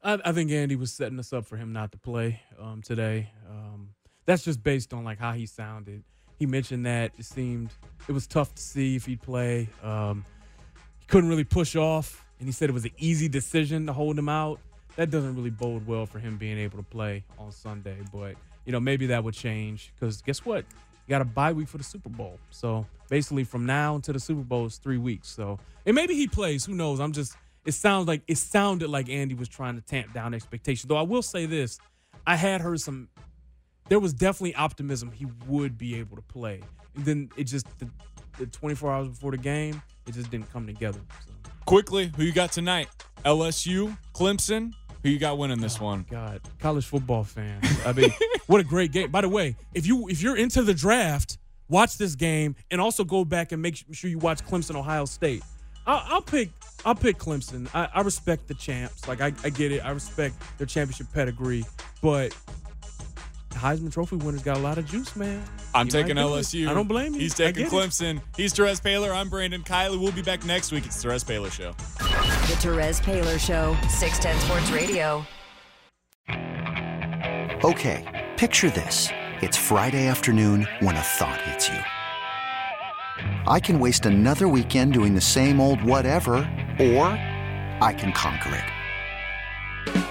[0.03, 3.31] I, I think Andy was setting us up for him not to play um, today.
[3.49, 3.90] Um,
[4.25, 6.03] that's just based on like how he sounded.
[6.37, 7.71] He mentioned that it seemed
[8.07, 9.69] it was tough to see if he'd play.
[9.83, 10.25] Um,
[10.99, 14.17] he couldn't really push off, and he said it was an easy decision to hold
[14.17, 14.59] him out.
[14.95, 17.97] That doesn't really bode well for him being able to play on Sunday.
[18.11, 20.65] But you know maybe that would change because guess what?
[21.07, 22.39] You got a bye week for the Super Bowl.
[22.49, 25.29] So basically, from now until the Super Bowl is three weeks.
[25.29, 26.65] So and maybe he plays.
[26.65, 26.99] Who knows?
[26.99, 27.35] I'm just.
[27.65, 30.87] It sounds like it sounded like Andy was trying to tamp down expectations.
[30.87, 31.79] Though I will say this,
[32.25, 33.09] I had heard some.
[33.91, 36.61] There was definitely optimism he would be able to play.
[36.95, 37.89] And then it just the,
[38.37, 41.01] the 24 hours before the game, it just didn't come together.
[41.25, 42.87] So, Quickly, who you got tonight?
[43.25, 44.71] LSU, Clemson.
[45.03, 46.05] Who you got winning this oh one?
[46.09, 47.65] God, college football fans.
[47.85, 48.11] I mean,
[48.47, 49.11] what a great game.
[49.11, 51.37] By the way, if you if you're into the draft,
[51.67, 55.43] watch this game and also go back and make sure you watch Clemson Ohio State.
[55.85, 56.49] I'll, I'll pick
[56.85, 57.67] I'll pick Clemson.
[57.73, 59.05] I, I respect the champs.
[59.09, 59.79] Like I, I get it.
[59.83, 61.65] I respect their championship pedigree,
[62.01, 62.33] but
[63.61, 65.43] Heisman Trophy winners got a lot of juice, man.
[65.75, 66.39] I'm You taking might do it.
[66.39, 66.67] LSU.
[66.67, 67.19] I don't blame you.
[67.19, 67.75] He's taking get it.
[67.75, 68.19] Clemson.
[68.35, 69.15] He's Terez Paylor.
[69.15, 69.99] I'm Brandon Kiley.
[70.01, 70.85] We'll be back next week.
[70.87, 71.71] It's the Terez Paylor Show.
[71.99, 73.77] The Terez Paylor Show.
[73.87, 75.23] 610 Sports Radio.
[77.63, 79.09] Okay, picture this.
[79.41, 81.77] It's Friday afternoon when a thought hits you.
[83.47, 86.33] I can waste another weekend doing the same old whatever,
[86.79, 87.05] or
[87.79, 90.10] I can conquer it.